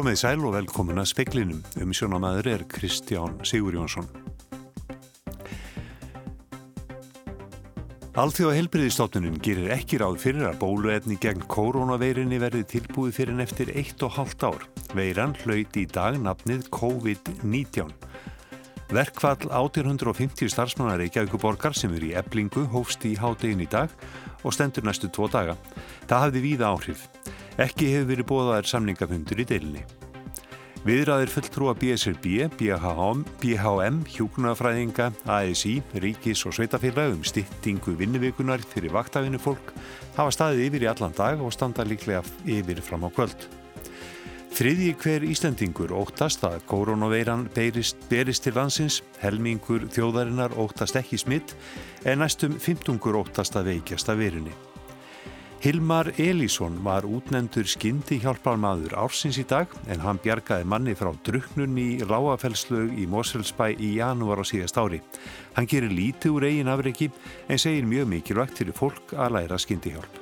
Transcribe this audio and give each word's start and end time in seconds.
Komið 0.00 0.14
í 0.16 0.18
sæl 0.22 0.44
og 0.48 0.54
velkomin 0.54 0.96
að 0.96 1.10
speklinum. 1.10 1.58
Um 1.76 1.90
sjónamaður 1.92 2.46
er 2.48 2.62
Kristján 2.72 3.34
Sigur 3.44 3.74
Jónsson. 3.76 4.06
Alþjóða 8.16 8.54
helbriðistofnunin 8.56 9.36
gerir 9.44 9.68
ekki 9.76 10.00
ráð 10.00 10.16
fyrir 10.22 10.46
að 10.48 10.56
bóluefni 10.62 11.18
gegn 11.20 11.44
koronaveirinni 11.52 12.40
verði 12.40 12.64
tilbúið 12.72 13.12
fyrir 13.18 13.36
en 13.36 13.44
eftir 13.44 13.74
1,5 13.74 14.48
ár. 14.48 14.64
Veiran 14.96 15.36
hlaut 15.42 15.76
í 15.76 15.84
dag 15.84 16.16
nafnið 16.16 16.70
COVID-19. 16.80 17.92
Verkvall 18.96 19.52
1850 19.52 20.48
starfsmannar 20.56 20.96
Reykjavíkuborgar 21.04 21.76
sem 21.76 21.92
eru 22.00 22.08
í 22.08 22.16
eblingu 22.16 22.64
hófst 22.72 23.04
í 23.04 23.18
hádegin 23.20 23.68
í 23.68 23.68
dag 23.68 23.92
og 24.40 24.56
stendur 24.56 24.88
næstu 24.88 25.12
tvo 25.12 25.28
daga. 25.28 25.60
Það 26.08 26.24
hafði 26.24 26.48
víða 26.48 26.72
áhrif. 26.72 27.10
Ekki 27.58 27.90
hefur 27.94 28.12
verið 28.12 28.28
bóðaðir 28.30 28.70
samningafundur 28.70 29.42
í 29.42 29.48
deilinni. 29.48 29.82
Viðræðir 30.80 31.28
fulltrúa 31.28 31.74
BSRB, 31.76 32.46
BHM, 32.56 33.24
BHM 33.42 33.98
Hjúknafræðinga, 34.08 35.10
ASI, 35.28 35.74
Ríkis 36.00 36.46
og 36.48 36.54
Sveitafélag 36.56 37.18
um 37.18 37.24
styttingu 37.26 37.92
vinnuvikunar 37.98 38.64
fyrir 38.64 38.94
vaktafinu 38.94 39.36
fólk 39.42 39.74
hafa 40.16 40.32
staðið 40.32 40.70
yfir 40.70 40.86
í 40.86 40.88
allan 40.88 41.16
dag 41.18 41.42
og 41.44 41.52
standa 41.52 41.84
líklega 41.84 42.22
yfir 42.48 42.80
fram 42.80 43.04
á 43.04 43.12
kvöld. 43.12 43.44
Þriðji 44.56 44.96
hver 45.04 45.28
Íslandingur 45.28 45.92
óttast 46.00 46.42
að 46.48 46.58
koronaveiran 46.68 47.44
berist, 47.54 48.00
berist 48.08 48.44
til 48.48 48.56
landsins, 48.56 49.02
helmingur 49.20 49.84
þjóðarinnar 49.92 50.56
óttast 50.56 50.96
ekki 50.96 51.20
smitt 51.20 51.54
en 52.08 52.24
næstum 52.24 52.56
15 52.56 52.98
óttast 53.20 53.60
að 53.60 53.74
veikjast 53.74 54.08
að 54.08 54.24
verunni. 54.24 54.56
Hilmar 55.60 56.08
Elísson 56.16 56.78
var 56.84 57.04
útnendur 57.04 57.66
skyndi 57.68 58.16
hjálparmadur 58.22 58.94
ársins 58.96 59.36
í 59.36 59.42
dag 59.44 59.68
en 59.92 60.00
hann 60.00 60.16
bjargaði 60.24 60.64
manni 60.64 60.94
frá 60.96 61.10
druknun 61.26 61.76
í 61.76 61.98
Láafellslög 62.00 62.94
í 62.96 63.04
Moselsbæ 63.04 63.74
í 63.76 63.90
janúar 63.98 64.40
á 64.40 64.44
síðast 64.48 64.80
ári. 64.80 65.02
Hann 65.58 65.68
gerir 65.68 65.92
lítið 65.92 66.38
úr 66.38 66.48
eigin 66.48 66.72
afreiki 66.72 67.10
en 67.44 67.60
segir 67.60 67.84
mjög 67.84 68.08
mikilvægt 68.14 68.56
fyrir 68.56 68.80
fólk 68.80 69.12
að 69.12 69.36
læra 69.36 69.60
skyndi 69.60 69.92
hjálp. 69.98 70.20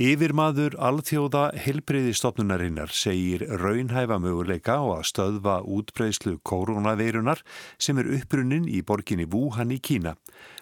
Yfirmaður 0.00 0.78
alþjóða 0.80 1.50
helbreyðistofnunarinnar 1.60 2.88
segir 2.88 3.42
raunhæfa 3.60 4.16
möguleika 4.16 4.78
á 4.80 4.96
að 4.96 5.02
stöðva 5.10 5.58
útbreyslu 5.68 6.38
koronaveirunar 6.40 7.42
sem 7.76 8.00
er 8.00 8.08
upprunnin 8.16 8.64
í 8.64 8.80
borginni 8.80 9.26
Wuhan 9.28 9.74
í 9.74 9.76
Kína. 9.76 10.14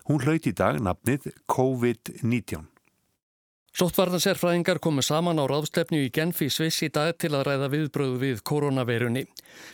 Hún 0.08 0.22
hlaut 0.24 0.46
í 0.48 0.54
dag 0.56 0.78
nafnið 0.80 1.26
COVID-19. 1.52 2.62
Sóttvarnasérfræðingar 3.76 4.78
komu 4.80 5.02
saman 5.04 5.36
á 5.36 5.44
ráðstefnu 5.44 5.98
í 6.06 6.08
Genf 6.10 6.40
í 6.42 6.48
Sviss 6.50 6.80
í 6.82 6.88
dag 6.88 7.12
til 7.20 7.28
að 7.36 7.44
ræða 7.46 7.68
viðbröðu 7.74 8.16
við 8.22 8.40
koronaveirunni. 8.48 9.26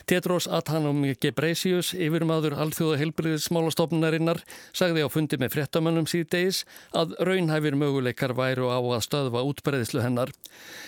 Tedros 0.05 0.49
Adhanom 0.51 0.99
Ghebreyesus, 1.23 1.93
yfirmaður 1.95 2.57
alþjóða 2.65 2.99
heilbriðismálastofnunarinnar, 3.01 4.43
sagði 4.75 5.07
á 5.07 5.09
fundi 5.09 5.39
með 5.39 5.55
frettamönnum 5.55 6.11
síðdeis 6.11 6.65
að 6.91 7.15
raunhæfir 7.31 7.79
möguleikar 7.79 8.35
væru 8.35 8.69
á 8.75 8.77
að 8.83 9.07
stöðva 9.07 9.47
útbreyðslu 9.47 10.03
hennar. 10.03 10.35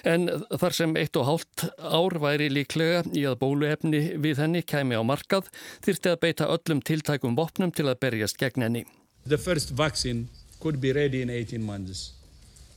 En 0.03 0.27
þar 0.51 0.77
sem 0.83 0.99
eitt 0.99 1.15
og 1.15 1.31
hálft 1.31 1.69
ár 1.79 2.19
væri 2.19 2.51
líklega 2.51 3.07
í 3.15 3.23
að 3.31 3.39
bóluefni 3.47 4.03
við 4.19 4.43
henni 4.43 4.67
kæmi 4.67 4.99
á 4.99 5.01
markað, 5.07 5.47
þyrsti 5.87 6.13
að 6.13 6.21
beita 6.27 6.51
öllum 6.51 6.83
tiltækum 6.83 7.39
vopnum 7.39 7.71
til 7.71 7.87
að 7.87 8.01
berjast 8.03 8.43
gegn 8.43 8.67
henni. 8.67 8.85
The 9.27 9.37
first 9.37 9.69
vaccine 9.71 10.29
could 10.61 10.79
be 10.79 10.93
ready 10.93 11.21
in 11.21 11.29
18 11.29 11.61
months. 11.61 12.13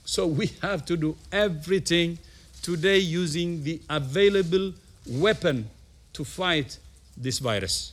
So 0.04 0.26
we 0.26 0.50
have 0.62 0.84
to 0.86 0.96
do 0.96 1.16
everything 1.30 2.18
today 2.62 2.98
using 2.98 3.62
the 3.62 3.80
available 3.88 4.72
weapon 5.06 5.70
to 6.12 6.24
fight 6.24 6.78
this 7.16 7.38
virus. 7.38 7.92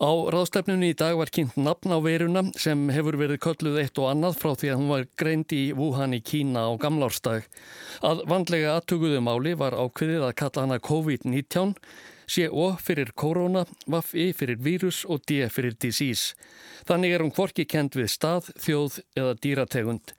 Á 0.00 0.08
ráðstefnunni 0.32 0.94
í 0.94 0.96
dag 0.96 1.18
var 1.20 1.28
kynnt 1.28 1.58
nafn 1.60 1.92
á 1.92 2.00
veruna 2.00 2.40
sem 2.56 2.86
hefur 2.88 3.18
verið 3.20 3.42
kölluð 3.44 3.82
eitt 3.82 3.98
og 4.00 4.06
annað 4.08 4.38
frá 4.40 4.54
því 4.56 4.70
að 4.72 4.78
hún 4.80 4.92
var 4.94 5.04
greind 5.20 5.52
í 5.52 5.64
Wuhan 5.76 6.16
í 6.16 6.22
Kína 6.24 6.62
á 6.64 6.80
gamlárstag. 6.80 7.44
Að 8.00 8.22
vandlega 8.30 8.78
aðtuguðu 8.78 9.20
máli 9.20 9.52
var 9.60 9.76
ákveðið 9.76 10.24
að 10.24 10.38
kalla 10.40 10.64
hana 10.64 10.80
COVID-19, 10.88 11.74
CO 12.30 12.68
fyrir 12.78 13.10
korona, 13.18 13.64
VAFI 13.90 14.30
fyrir 14.36 14.60
vírus 14.62 15.02
og 15.08 15.24
D 15.26 15.42
fyrir 15.50 15.74
disease. 15.74 16.36
Þannig 16.86 17.14
er 17.16 17.24
hún 17.24 17.34
hvorki 17.34 17.66
kent 17.66 17.98
við 17.98 18.12
stað, 18.12 18.52
þjóð 18.62 19.00
eða 19.18 19.34
dýrategund. 19.42 20.14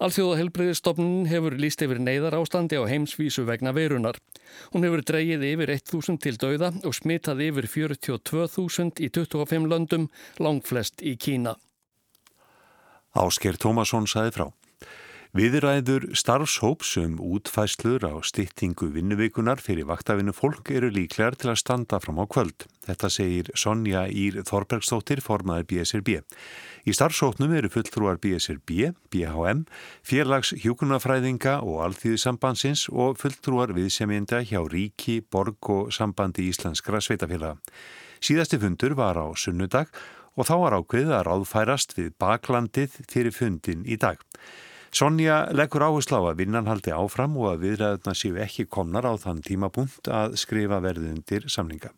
Alþjóða 0.00 0.38
helbreyðistofnun 0.38 1.26
hefur 1.28 1.58
líst 1.60 1.82
yfir 1.84 1.98
neyðar 2.00 2.38
ástandi 2.38 2.78
á 2.80 2.88
heimsvísu 2.88 3.44
vegna 3.44 3.74
verunar. 3.76 4.16
Hún 4.72 4.86
hefur 4.86 5.02
dreyið 5.04 5.44
yfir 5.50 5.74
1000 5.76 6.22
til 6.24 6.38
dauða 6.40 6.70
og 6.88 6.96
smitað 6.96 7.42
yfir 7.50 7.68
42.000 7.68 9.04
í 9.04 9.10
25 9.12 9.68
löndum, 9.68 10.08
langflest 10.40 11.04
í 11.04 11.18
Kína. 11.20 11.58
Ásker 13.12 13.60
Tómasson 13.60 14.08
saði 14.08 14.32
frá. 14.38 14.46
Viðræður 15.30 16.08
starfshóps 16.18 16.96
um 16.98 17.12
útfæslur 17.22 18.02
á 18.02 18.18
styttingu 18.26 18.88
vinnuvikunar 18.90 19.60
fyrir 19.62 19.86
vaktafinu 19.86 20.32
fólk 20.34 20.72
eru 20.74 20.88
líklegar 20.90 21.36
til 21.38 21.52
að 21.52 21.60
standa 21.60 22.00
fram 22.02 22.18
á 22.18 22.26
kvöld. 22.26 22.64
Þetta 22.82 23.10
segir 23.14 23.50
Sonja 23.54 24.08
Ír 24.10 24.40
Þorbergstóttir, 24.48 25.20
formaður 25.22 25.68
BSRB. 25.70 26.24
Í 26.82 26.94
starfshópnum 26.98 27.54
eru 27.54 27.70
fulltrúar 27.70 28.18
BSRB, 28.18 28.90
BHM, 29.14 29.60
fjarlags 30.02 30.50
hjókunafræðinga 30.64 31.60
og 31.62 31.78
alþýðisambansins 31.84 32.88
og 32.90 33.20
fulltrúar 33.22 33.70
viðsemjenda 33.76 34.40
hjá 34.42 34.64
Ríki, 34.66 35.20
Borg 35.22 35.70
og 35.70 35.92
Sambandi 35.94 36.48
Íslenskra 36.50 36.98
Sveitafélaga. 36.98 37.60
Síðasti 38.18 38.58
fundur 38.58 38.96
var 38.98 39.14
á 39.14 39.30
sunnudag 39.38 39.94
og 40.34 40.50
þá 40.50 40.52
var 40.64 40.76
ákveðið 40.80 41.14
að 41.20 41.24
ráðfærast 41.30 41.94
við 41.94 42.10
baklandið 42.18 42.98
fyrir 43.06 43.38
fundin 43.38 43.86
í 43.86 43.94
dag. 43.94 44.18
Sonja 44.90 45.44
leggur 45.54 45.84
áherslu 45.86 46.18
á 46.18 46.22
að 46.32 46.40
vinnan 46.42 46.66
haldi 46.66 46.90
áfram 46.90 47.36
og 47.38 47.52
að 47.52 47.60
viðræðuna 47.64 48.14
séu 48.18 48.38
ekki 48.42 48.66
komnar 48.66 49.06
á 49.06 49.14
þann 49.22 49.42
tímapunkt 49.46 50.10
að 50.10 50.34
skrifa 50.42 50.80
verðundir 50.82 51.46
samninga. 51.46 51.92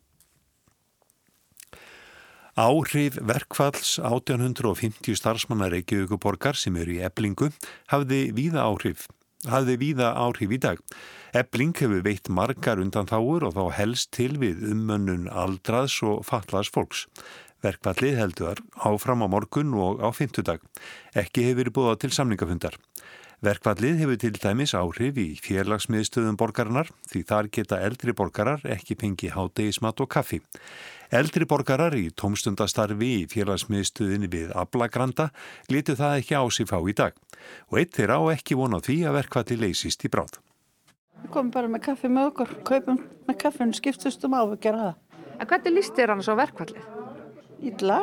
Áhrif 2.53 3.17
verkfalls 3.17 3.95
1850 3.97 5.17
starfsmanna 5.17 5.71
Reykjavíkuborgar 5.73 6.53
sem 6.53 6.75
eru 6.77 6.99
í 6.99 7.01
eblingu 7.01 7.49
hafði 7.89 8.27
víða 8.37 8.67
áhrif, 8.69 9.07
hafði 9.49 9.79
víða 9.81 10.11
áhrif 10.13 10.53
í 10.53 10.59
dag. 10.61 10.83
Ebling 11.33 11.73
hefur 11.73 12.03
veitt 12.05 12.29
margar 12.29 12.77
undan 12.77 13.09
þáur 13.09 13.47
og 13.49 13.55
þá 13.57 13.63
helst 13.79 14.11
til 14.13 14.35
við 14.37 14.61
ummönnun 14.69 15.25
aldraðs 15.33 15.97
og 16.05 16.21
fatlaðs 16.29 16.69
fólks. 16.69 17.07
Verkvallið 17.63 18.17
heldur 18.19 18.59
áfram 18.75 19.23
á 19.23 19.27
morgun 19.31 19.71
og 19.79 20.01
á 20.03 20.11
fymtudag. 20.11 20.59
Ekki 21.15 21.47
hefur 21.47 21.61
verið 21.61 21.75
búið 21.77 21.99
til 22.03 22.11
samningafundar. 22.11 22.75
Verkvallið 23.43 23.97
hefur 23.99 24.19
til 24.19 24.37
dæmis 24.39 24.71
áhrif 24.75 25.17
í 25.19 25.25
fjarlagsmiðstöðum 25.43 26.37
borgarinnar 26.39 26.91
því 27.11 27.21
þar 27.27 27.49
geta 27.55 27.79
eldri 27.83 28.15
borgarar 28.15 28.63
ekki 28.71 28.95
pengi 28.99 29.31
hátegismat 29.31 29.99
og 29.99 30.11
kaffi. 30.15 30.39
Eldri 31.11 31.47
borgarar 31.47 31.95
í 31.99 32.05
tómstundastarfi 32.15 33.11
í 33.17 33.27
fjarlagsmiðstöðinni 33.31 34.31
við 34.31 34.55
Ablagranda 34.55 35.29
litu 35.71 35.95
það 35.99 36.21
ekki 36.21 36.39
á 36.39 36.43
sig 36.55 36.71
fá 36.71 36.79
í 36.79 36.95
dag 36.95 37.19
og 37.67 37.79
eitt 37.79 37.95
þeirra 37.99 38.19
á 38.19 38.23
ekki 38.35 38.59
vona 38.59 38.79
því 38.83 38.97
að 39.07 39.19
verkvalli 39.19 39.59
leysist 39.59 40.07
í 40.07 40.11
bráð. 40.11 40.39
Við 41.23 41.31
komum 41.35 41.51
bara 41.51 41.71
með 41.71 41.87
kaffi 41.91 42.11
með 42.11 42.31
okkur, 42.31 42.57
kaupum 42.67 42.99
með 43.27 43.39
kaffinu, 43.43 43.75
skiptust 43.75 44.23
um 44.23 44.39
á 44.39 44.43
að 44.43 44.59
gera 44.63 44.83
það. 44.87 45.23
En 45.39 45.47
hvernig 45.51 45.81
líst 45.81 45.99
þér 45.99 46.15
hann 46.15 46.23
svo 46.23 46.39
verkvallið? 46.39 47.02
Ítla, 47.63 48.01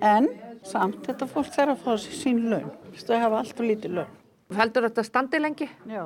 en 0.00 0.28
samt 0.62 1.02
þetta 1.06 1.26
fólk 1.30 1.50
þarf 1.54 1.74
að 1.74 1.84
fá 1.84 2.10
sín 2.14 2.44
laun. 2.52 2.70
Þú 2.94 3.18
hafa 3.18 3.40
allt 3.42 3.60
og 3.62 3.66
lítið 3.66 3.96
laun. 3.98 4.16
Heldur 4.54 4.86
þetta 4.88 5.04
standi 5.06 5.40
lengi? 5.40 5.68
Já. 5.90 6.04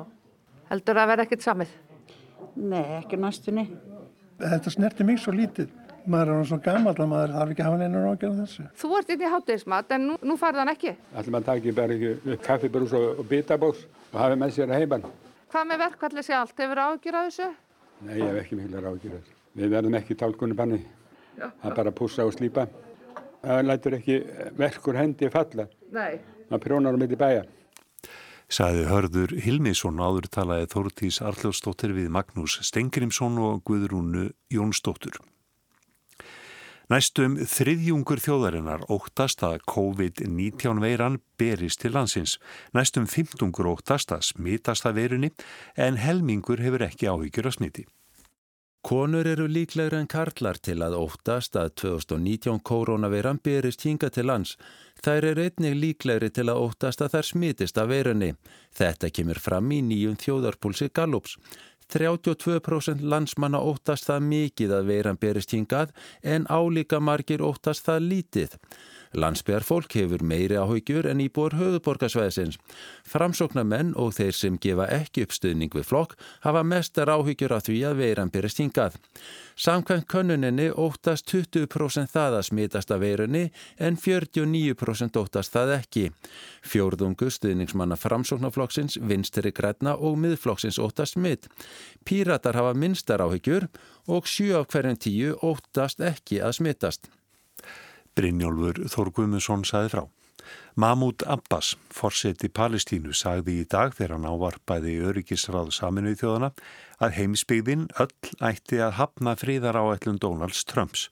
Heldur 0.69 0.97
það 0.97 1.03
að 1.03 1.11
vera 1.11 1.25
ekkert 1.25 1.45
samið? 1.45 1.73
Nei, 2.55 2.83
ekki 2.99 3.19
næstunni. 3.21 3.65
Þetta 4.41 4.73
snerti 4.73 5.05
mig 5.07 5.21
svo 5.21 5.33
lítið. 5.35 5.69
Maður 6.05 6.31
er 6.35 6.49
svona 6.49 6.65
gammal 6.65 6.93
að 6.93 7.07
maður 7.09 7.31
þarf 7.35 7.53
ekki 7.53 7.63
að 7.63 7.69
hafa 7.69 7.77
neina 7.81 8.01
rákjör 8.03 8.33
á 8.33 8.37
þessu. 8.43 8.65
Þú 8.81 8.89
ert 8.99 9.13
inn 9.13 9.23
í 9.25 9.29
háttegismat 9.33 9.93
en 9.95 10.03
nú, 10.09 10.17
nú 10.21 10.35
farið 10.37 10.61
hann 10.61 10.73
ekki. 10.75 10.91
Ætlum 11.17 11.37
að 11.39 11.47
taka 11.47 11.73
bara 11.79 11.95
ekki 11.95 12.35
kaffibrús 12.45 12.93
og, 12.97 13.07
og 13.23 13.29
bitabóks 13.31 13.87
og 14.11 14.19
hafa 14.21 14.37
með 14.37 14.53
sér 14.57 14.73
að 14.73 14.83
heimann. 14.83 15.07
Hvað 15.49 15.71
með 15.71 15.81
verkvallið 15.85 16.27
sé 16.27 16.37
allt? 16.37 16.53
Hefur 16.61 16.83
ágjur 16.83 17.17
að 17.17 17.31
þessu? 17.31 17.49
Nei, 18.05 18.13
ég 18.19 18.29
hef 18.29 18.37
ekki 18.43 18.59
mikla 18.59 18.83
ágjur 18.85 19.15
að 19.15 19.17
þessu. 19.17 19.35
Við 19.55 19.73
verðum 19.73 19.97
ekki 20.01 20.19
tálkunni 20.21 20.59
banni. 20.61 20.81
Það 21.35 21.69
er 21.69 21.77
bara 21.77 21.91
að 21.91 21.97
pússa 21.99 22.25
og 22.27 22.33
slípa. 22.35 22.67
Það 23.45 23.67
lætur 23.67 23.97
ekki 23.99 24.17
verkur 24.57 24.97
hendi 24.97 25.29
falla. 25.33 25.67
Nei. 25.93 26.17
Það 26.49 26.63
prjónar 26.63 26.97
á 26.97 26.99
mitt 27.01 27.13
í 27.13 27.19
bæja. 27.19 27.45
Saði 28.45 28.83
hörður 28.85 29.31
Hilmisson 29.41 30.01
áður 30.01 30.27
talaði 30.29 30.67
Þórtís 30.73 31.17
Arljósdóttir 31.25 31.95
við 31.97 32.11
Magnús 32.13 32.59
Stengrimsson 32.67 33.39
og 33.41 33.63
Guðrúnu 33.65 34.27
Jónsdóttur. 34.53 35.17
Næstum 36.93 37.39
þriðjungur 37.49 38.19
þjóðarinnar 38.21 38.83
óttast 38.93 39.41
að 39.41 39.63
COVID-19 39.71 40.83
veiran 40.83 41.17
berist 41.41 41.81
til 41.81 41.95
landsins. 41.95 42.35
Næstum 42.77 43.07
fymtungur 43.09 43.71
óttast 43.71 44.13
að 44.13 44.27
smitast 44.27 44.85
að 44.85 44.99
verunni 44.99 45.31
en 45.73 45.97
helmingur 45.97 46.61
hefur 46.61 46.85
ekki 46.85 47.09
áhyggjur 47.09 47.49
að 47.49 47.57
smiti. 47.57 47.87
Konur 48.85 49.25
eru 49.25 49.47
líklegri 49.49 49.97
en 49.97 50.05
karlar 50.05 50.59
til 50.61 50.75
að 50.85 50.93
óttast 50.99 51.55
að 51.57 51.71
2019 51.81 52.59
koronaveiran 52.69 53.39
berist 53.41 53.81
hinga 53.81 54.11
til 54.13 54.27
lands. 54.29 54.51
Þær 55.01 55.25
eru 55.31 55.45
einnig 55.47 55.73
líklegri 55.79 56.29
til 56.29 56.45
að 56.53 56.61
óttast 56.67 57.01
að 57.01 57.15
þær 57.15 57.27
smitist 57.31 57.79
af 57.81 57.89
veirunni. 57.89 58.35
Þetta 58.77 59.09
kemur 59.09 59.41
fram 59.41 59.71
í 59.73 59.79
nýjum 59.87 60.19
þjóðarpúlsi 60.21 60.91
Gallups. 60.93 61.33
32% 61.95 63.01
landsmanna 63.01 63.63
óttast 63.71 64.05
það 64.05 64.29
mikið 64.29 64.77
að 64.77 64.91
veiran 64.93 65.17
berist 65.17 65.57
hingað 65.57 65.89
en 66.21 66.45
álíka 66.45 67.01
margir 67.01 67.41
óttast 67.41 67.89
það 67.89 68.05
lítið. 68.11 68.53
Landsbygjar 69.15 69.63
fólk 69.63 69.93
hefur 69.95 70.23
meiri 70.27 70.57
áhugjur 70.59 71.07
en 71.07 71.21
íbúar 71.23 71.53
höfuborgarsvæðisins. 71.55 72.57
Framsóknarmenn 73.07 73.93
og 73.95 74.11
þeir 74.17 74.35
sem 74.35 74.57
gefa 74.59 74.89
ekki 74.91 75.23
uppstuðning 75.23 75.71
við 75.71 75.87
flokk 75.87 76.17
hafa 76.43 76.65
mestar 76.67 77.11
áhugjur 77.13 77.55
af 77.55 77.63
því 77.69 77.77
að 77.87 78.01
veiran 78.01 78.33
berist 78.33 78.59
hingað. 78.59 78.99
Samkvæmt 79.55 80.09
könnuninni 80.11 80.67
óttast 80.75 81.31
20% 81.31 82.11
það 82.11 82.39
að 82.41 82.47
smitast 82.49 82.91
af 82.91 82.99
veirunni 83.05 83.45
en 83.79 83.95
49% 83.95 85.19
óttast 85.23 85.55
það 85.55 85.75
ekki. 85.79 86.05
Fjórðungu 86.67 87.31
stuðningsmanna 87.31 87.95
framsóknarflokksins, 87.95 88.99
vinstri 88.99 89.55
græna 89.55 89.95
og 89.95 90.19
miðflokksins 90.19 90.81
óttast 90.83 91.15
smitt. 91.15 91.47
Píratar 92.03 92.59
hafa 92.59 92.75
minnstar 92.75 93.23
áhugjur 93.23 93.69
og 94.11 94.27
7 94.27 94.57
af 94.59 94.73
hverjum 94.75 94.99
10 94.99 95.37
óttast 95.39 96.03
ekki 96.03 96.43
að 96.43 96.59
smittast. 96.59 97.07
Brynjólfur 98.15 98.85
Þórgumusson 98.91 99.65
saði 99.67 99.91
frá. 99.91 100.03
Mahmoud 100.79 101.23
Abbas, 101.27 101.73
forseti 101.91 102.47
Palestínu, 102.51 103.11
sagði 103.15 103.59
í 103.61 103.67
dag 103.71 103.95
þegar 103.97 104.15
hann 104.15 104.27
ávarpaði 104.29 104.95
öryggisráð 105.09 105.73
saminuð 105.75 106.19
þjóðana 106.21 106.51
að 107.03 107.15
heimsbyggðin 107.19 107.85
öll 108.03 108.33
ætti 108.49 108.79
að 108.83 108.97
hafna 108.99 109.35
fríðar 109.39 109.79
áætlun 109.79 110.19
Donalds 110.21 110.63
Trumps. 110.69 111.09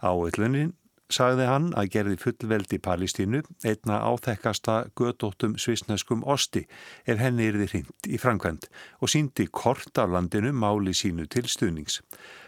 Áætlunin 0.00 0.74
sagði 1.12 1.46
hann 1.46 1.68
að 1.78 1.90
gerði 1.94 2.16
fullveldi 2.22 2.78
Palestínu 2.82 3.42
einna 3.66 4.00
áþekkasta 4.10 4.78
gödóttum 4.98 5.54
svisneskum 5.60 6.24
osti 6.26 6.64
ef 7.06 7.20
henni 7.20 7.46
er 7.50 7.60
þið 7.60 7.72
hrind 7.72 8.10
í 8.10 8.20
framkvæmt 8.20 8.68
og 9.00 9.12
síndi 9.12 9.46
kort 9.46 10.00
af 10.02 10.10
landinu 10.10 10.52
máli 10.52 10.94
sínu 10.96 11.28
til 11.30 11.46
stuðnings. 11.50 12.00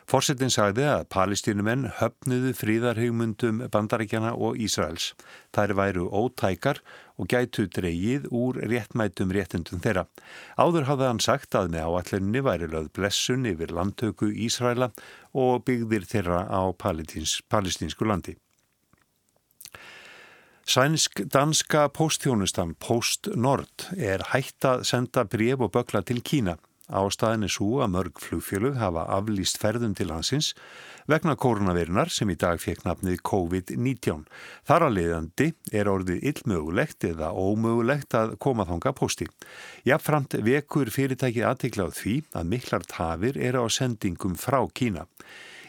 Forsetin 0.08 0.48
sagði 0.48 0.86
að 0.88 1.02
palestínumenn 1.12 1.82
höfnuðu 1.98 2.54
fríðarhugmundum 2.56 3.58
bandaríkjana 3.68 4.30
og 4.40 4.56
Ísraels. 4.56 5.10
Þær 5.52 5.74
væru 5.76 6.06
ótækar 6.08 6.80
og 7.20 7.28
gætu 7.28 7.66
dreyið 7.68 8.30
úr 8.32 8.56
réttmætum 8.72 9.34
réttundum 9.36 9.82
þeirra. 9.84 10.06
Áður 10.56 10.88
hafði 10.88 11.06
hann 11.10 11.20
sagt 11.20 11.58
að 11.60 11.74
með 11.74 11.90
áallinni 11.92 12.40
væri 12.46 12.70
löð 12.72 12.88
blessun 12.96 13.44
yfir 13.50 13.74
landtöku 13.76 14.30
Ísraela 14.32 14.94
og 15.36 15.66
byggðir 15.68 16.08
þeirra 16.08 16.40
á 16.48 16.72
palestínsku 16.72 18.08
landi. 18.08 18.38
Sænsk-danska 20.68 21.84
postþjónustan 21.92 22.72
Post 22.80 23.28
Nord 23.36 23.90
er 23.92 24.24
hægt 24.32 24.64
að 24.64 24.88
senda 24.88 25.28
bref 25.28 25.68
og 25.68 25.76
bökla 25.76 26.00
til 26.00 26.24
Kína. 26.24 26.56
Ástæðin 26.88 27.44
er 27.44 27.52
svo 27.52 27.82
að 27.84 27.90
mörg 27.92 28.20
flugfjölu 28.24 28.70
hafa 28.80 29.02
aflýst 29.18 29.58
ferðum 29.60 29.92
til 29.96 30.08
hansins 30.08 30.54
vegna 31.08 31.34
koronavirunar 31.36 32.08
sem 32.12 32.30
í 32.32 32.36
dag 32.40 32.60
fekk 32.62 32.86
nafnið 32.86 33.20
COVID-19. 33.28 34.22
Þar 34.68 34.86
að 34.86 34.94
leiðandi 34.96 35.48
er 35.72 35.90
orðið 35.92 36.24
illmögulegt 36.30 37.04
eða 37.10 37.34
ómögulegt 37.36 38.16
að 38.16 38.38
koma 38.40 38.64
þanga 38.68 38.94
posti. 38.96 39.28
Jáfnframt 39.88 40.38
vekur 40.44 40.88
fyrirtækið 40.92 41.48
aðtiklað 41.50 41.92
því 42.00 42.16
að 42.32 42.50
miklar 42.54 42.88
tafir 42.88 43.36
eru 43.36 43.64
á 43.64 43.66
sendingum 43.68 44.36
frá 44.40 44.62
Kína. 44.72 45.04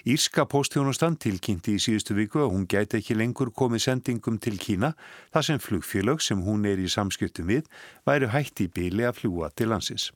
Írska 0.08 0.46
postjónustan 0.48 1.18
tilkynnti 1.20 1.76
í 1.76 1.82
síðustu 1.84 2.16
viku 2.16 2.40
að 2.46 2.54
hún 2.54 2.64
gæti 2.72 3.02
ekki 3.02 3.18
lengur 3.20 3.52
komið 3.52 3.84
sendingum 3.90 4.40
til 4.40 4.56
Kína 4.56 4.94
þar 5.34 5.48
sem 5.50 5.60
flugfélög 5.60 6.24
sem 6.24 6.40
hún 6.48 6.64
er 6.66 6.80
í 6.80 6.88
samskiptum 6.88 7.52
við 7.52 7.68
væri 8.08 8.32
hægt 8.32 8.64
í 8.64 8.72
bíli 8.72 9.04
að 9.04 9.20
fljúa 9.20 9.52
til 9.52 9.70
landsins. 9.74 10.14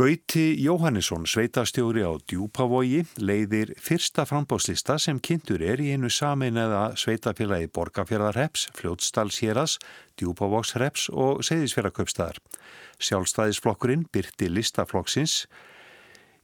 Gauti 0.00 0.56
Jóhannesson, 0.64 1.26
sveitastjóri 1.28 2.00
á 2.00 2.16
Djúpavogi, 2.24 3.02
leiðir 3.20 3.74
fyrsta 3.76 4.24
frambáslista 4.24 4.94
sem 4.96 5.18
kynntur 5.20 5.60
er 5.60 5.82
í 5.84 5.90
einu 5.92 6.08
sameinaða 6.08 6.94
sveitafélagi 6.96 7.68
Borgafjörðarreps, 7.76 8.70
Fljótsdalshéras, 8.78 9.76
Djúpavogsreps 10.16 11.10
og 11.12 11.44
Seyðisfjörðarköpstaðar. 11.44 12.40
Sjálfstæðisflokkurinn 12.96 14.08
byrti 14.08 14.48
listaflokksins 14.48 15.42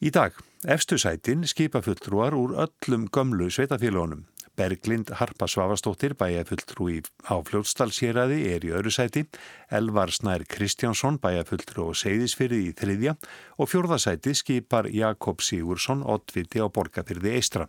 Í 0.05 0.13
dag, 0.13 0.37
efstu 0.69 1.01
sætin 1.01 1.49
skipa 1.49 1.81
fulltrúar 1.81 2.37
úr 2.37 2.59
öllum 2.61 3.09
gömlu 3.09 3.49
sveitafélagunum. 3.49 4.27
Berglind 4.57 5.13
Harpa 5.21 5.47
Svavastóttir 5.47 6.15
bæjafulltrú 6.17 6.89
á 7.29 7.37
fljótstalsýraði 7.45 8.39
er 8.55 8.65
í 8.65 8.73
öru 8.73 8.91
sæti, 8.91 9.27
Elvar 9.71 10.11
Snær 10.11 10.47
Kristjánsson 10.49 11.21
bæjafulltrú 11.21 11.91
á 11.91 11.99
Seyðisfyrði 12.01 12.63
í 12.71 12.73
þriðja 12.79 13.17
og 13.61 13.71
fjórðasæti 13.71 14.35
skipar 14.35 14.89
Jakob 14.89 15.45
Sigursson 15.45 16.03
oddviti 16.03 16.65
á 16.65 16.67
Borgafyrði 16.73 17.37
Eistra. 17.37 17.69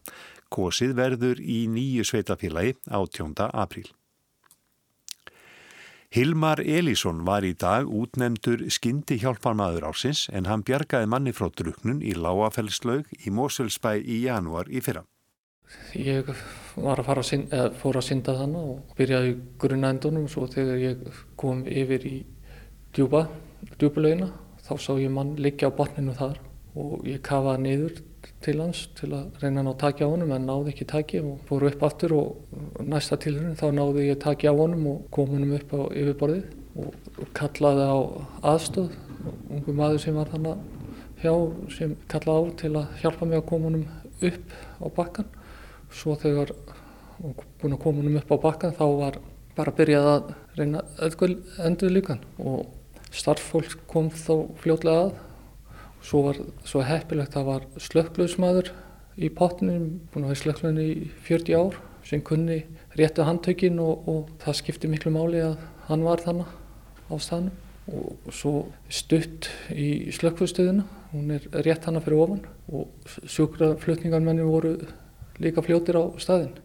Kosið 0.49 0.95
verður 0.95 1.43
í 1.43 1.65
nýju 1.67 2.07
sveitafélagi 2.07 2.77
á 2.87 2.99
10. 3.03 3.35
apríl. 3.51 3.89
Hilmar 6.07 6.61
Elísson 6.63 7.25
var 7.27 7.43
í 7.43 7.51
dag 7.51 7.89
útnemdur 7.91 8.63
skyndi 8.71 9.17
hjálparmaður 9.19 9.89
ársins 9.89 10.21
en 10.31 10.47
hann 10.47 10.63
bjargaði 10.63 11.09
manni 11.11 11.35
frá 11.35 11.49
druknun 11.51 11.99
í 11.99 12.15
Láafellslaug 12.15 13.11
í 13.19 13.33
Moselsbæ 13.35 13.97
í 13.99 14.23
janúar 14.23 14.71
í 14.71 14.79
fyrra. 14.79 15.03
Ég 15.97 16.27
var 16.77 16.99
að 17.01 17.07
fara 17.07 17.23
að 17.23 17.29
synda, 17.31 17.61
fór 17.75 17.99
að 17.99 18.07
synda 18.07 18.35
þannig 18.37 18.67
og 18.71 18.97
byrjaði 18.99 19.31
í 19.31 19.37
grunnaendunum 19.59 20.27
svo 20.31 20.47
þegar 20.51 20.83
ég 20.83 21.21
kom 21.39 21.63
yfir 21.67 22.05
í 22.07 22.17
djúpa, 22.95 23.25
djúpulaugina 23.77 24.29
þá 24.67 24.73
sá 24.83 24.91
ég 24.99 25.11
mann 25.11 25.35
liggja 25.39 25.71
á 25.71 25.77
botninu 25.77 26.15
þar 26.17 26.37
og 26.77 27.07
ég 27.07 27.21
kafaði 27.25 27.63
niður 27.63 27.99
til 28.43 28.55
hans 28.59 28.83
til 28.97 29.09
að 29.15 29.41
reyna 29.41 29.63
að 29.63 29.67
ná 29.67 29.73
taki 29.81 30.05
á 30.05 30.11
honum 30.11 30.33
en 30.35 30.47
náði 30.47 30.73
ekki 30.73 30.87
taki 30.91 31.21
og 31.23 31.39
fór 31.49 31.67
upp 31.69 31.85
aftur 31.87 32.15
og 32.17 32.83
næsta 32.83 33.17
tilhörun 33.23 33.57
þá 33.59 33.67
náði 33.75 34.07
ég 34.09 34.19
taki 34.23 34.49
á 34.51 34.53
honum 34.55 34.87
og 34.91 35.05
kom 35.13 35.31
honum 35.33 35.55
upp 35.57 35.73
á 35.73 35.81
yfirborðið 35.89 36.83
og 36.83 37.31
kallaði 37.37 37.87
á 37.87 37.97
aðstöð 38.53 38.91
ungu 39.49 39.77
maður 39.77 40.03
sem 40.03 40.19
var 40.19 40.31
þannig 40.33 40.59
hjá 41.23 41.33
sem 41.77 41.95
kallaði 42.11 42.51
á 42.53 42.57
til 42.61 42.73
að 42.75 43.01
hjálpa 43.01 43.29
mig 43.29 43.41
að 43.41 43.49
koma 43.49 43.71
honum 43.71 43.87
upp 44.27 44.55
á 44.83 44.87
bakkan 44.99 45.33
svo 45.93 46.15
þegar 46.19 46.53
búin 47.17 47.73
að 47.73 47.81
koma 47.81 48.01
honum 48.01 48.19
upp 48.19 48.33
á 48.33 48.37
bakkan 48.43 48.75
þá 48.77 48.85
var 48.99 49.19
bara 49.57 49.73
að 49.73 49.79
byrja 49.79 50.01
að 50.05 50.33
reyna 50.57 50.83
endur 51.65 51.93
líkan 51.93 52.21
og 52.37 52.67
starffólk 53.15 53.87
kom 53.89 54.09
þá 54.13 54.33
fljótlega 54.61 55.07
að. 55.07 55.15
Svo 56.07 56.21
var 56.27 56.39
svo 56.67 56.83
heppilegt 56.85 57.33
að 57.33 57.39
það 57.39 57.47
var 57.47 57.63
slökkluðsmaður 57.87 58.71
í 59.17 59.29
pottinum, 59.33 59.87
búin 60.13 60.27
að 60.27 60.33
vera 60.33 60.41
slökkluðin 60.43 60.83
í 60.83 60.91
40 61.25 61.57
ár 61.57 61.79
sem 62.07 62.21
kunni 62.23 62.61
réttu 62.99 63.25
handtökin 63.27 63.81
og, 63.83 64.05
og 64.07 64.29
það 64.43 64.59
skipti 64.61 64.91
miklu 64.91 65.11
máli 65.15 65.41
að 65.43 65.57
hann 65.89 66.05
var 66.05 66.21
þannig 66.23 66.53
á 67.09 67.15
staðnum. 67.17 67.55
Og 67.87 68.31
svo 68.35 68.53
stutt 68.91 69.47
í 69.71 70.11
slökkluðstöðuna, 70.15 70.83
hún 71.13 71.33
er 71.37 71.45
rétt 71.65 71.87
hana 71.87 72.01
fyrir 72.03 72.23
ofan. 72.25 72.41
Og 72.67 72.91
sjúkraflutningarmenni 73.23 74.43
voru 74.47 74.75
líka 75.41 75.63
fljótir 75.65 75.97
á 75.97 76.03
staðin. 76.21 76.55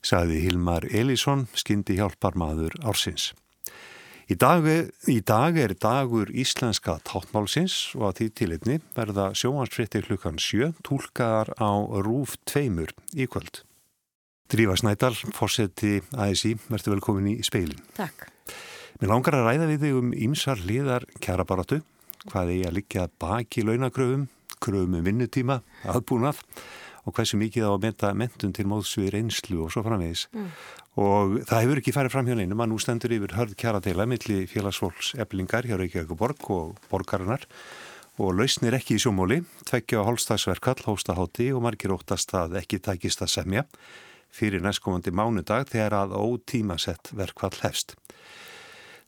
Saði 0.00 0.40
Hilmar 0.46 0.86
Elísson, 0.88 1.46
skyndi 1.52 1.98
hjálparmadur 1.98 2.72
ársins. 2.80 3.32
Í 4.30 4.36
dag, 4.38 4.62
í 5.10 5.18
dag 5.26 5.56
er 5.58 5.72
dagur 5.74 6.30
íslenska 6.30 7.00
táttmálsins 7.02 7.96
og 7.98 8.04
að 8.08 8.20
því 8.20 8.26
tilitni 8.38 8.76
verða 8.94 9.32
sjóhansfrittir 9.34 10.06
klukkan 10.06 10.38
sjö 10.38 10.70
tólkaðar 10.86 11.50
á 11.58 11.70
Rúf 12.06 12.36
2 12.46 12.86
í 13.18 13.26
kvöld. 13.26 13.64
Drífa 14.50 14.76
Snædal, 14.78 15.16
fórseti 15.34 15.98
ASI, 16.14 16.56
verður 16.70 16.96
velkomin 16.96 17.32
í 17.32 17.42
speilin. 17.46 17.82
Takk. 17.98 18.28
Mér 19.02 19.12
langar 19.12 19.36
að 19.38 19.48
ræða 19.48 19.68
við 19.70 19.84
þig 19.84 19.98
um 19.98 20.14
ýmsar 20.14 20.62
liðar 20.66 21.06
kjærabaratu, 21.22 21.80
hvað 22.30 22.54
er 22.54 22.70
að 22.70 22.78
liggja 22.78 23.08
baki 23.22 23.66
launakröfum, 23.66 24.28
kröfum 24.62 24.96
um 24.98 25.06
vinnutíma, 25.06 25.60
aðbúnað 25.90 26.42
og 27.06 27.16
hversu 27.16 27.38
mikið 27.40 27.66
á 27.66 27.70
að 27.72 27.84
menta 27.86 28.12
mentun 28.16 28.54
til 28.56 28.66
móðsvið 28.70 29.12
reynslu 29.14 29.62
og 29.64 29.72
svo 29.74 29.84
framvegis. 29.86 30.26
Mm. 30.34 30.50
Og 31.00 31.36
það 31.48 31.62
hefur 31.64 31.80
ekki 31.80 31.94
farið 31.96 32.14
fram 32.16 32.28
hjá 32.28 32.36
neinum 32.38 32.64
að 32.64 32.72
nú 32.72 32.80
stendur 32.82 33.14
yfir 33.16 33.36
hörð 33.38 33.56
kjara 33.60 33.80
deila 33.84 34.08
millir 34.10 34.48
félagsfólks 34.50 35.14
eblingar 35.22 35.68
hjá 35.68 35.78
Reykjavík 35.78 36.12
og 36.12 36.20
Borg 36.20 36.50
og 36.50 36.84
borgarinnar 36.90 37.46
og 38.20 38.34
lausnir 38.36 38.74
ekki 38.76 38.98
í 38.98 39.00
sjómóli, 39.00 39.40
tveggja 39.64 40.02
á 40.02 40.08
hálfstagsverkall, 40.08 40.82
hóstahátti 40.84 41.48
og 41.56 41.62
margir 41.64 41.94
óttast 41.94 42.34
að 42.36 42.58
ekki 42.60 42.82
tækist 42.84 43.22
að 43.24 43.32
semja 43.32 43.64
fyrir 44.30 44.62
næstkomandi 44.62 45.12
mánudag 45.14 45.70
þegar 45.70 45.96
að 46.02 46.18
ótímasett 46.20 47.14
verkvall 47.16 47.56
hefst. 47.64 47.96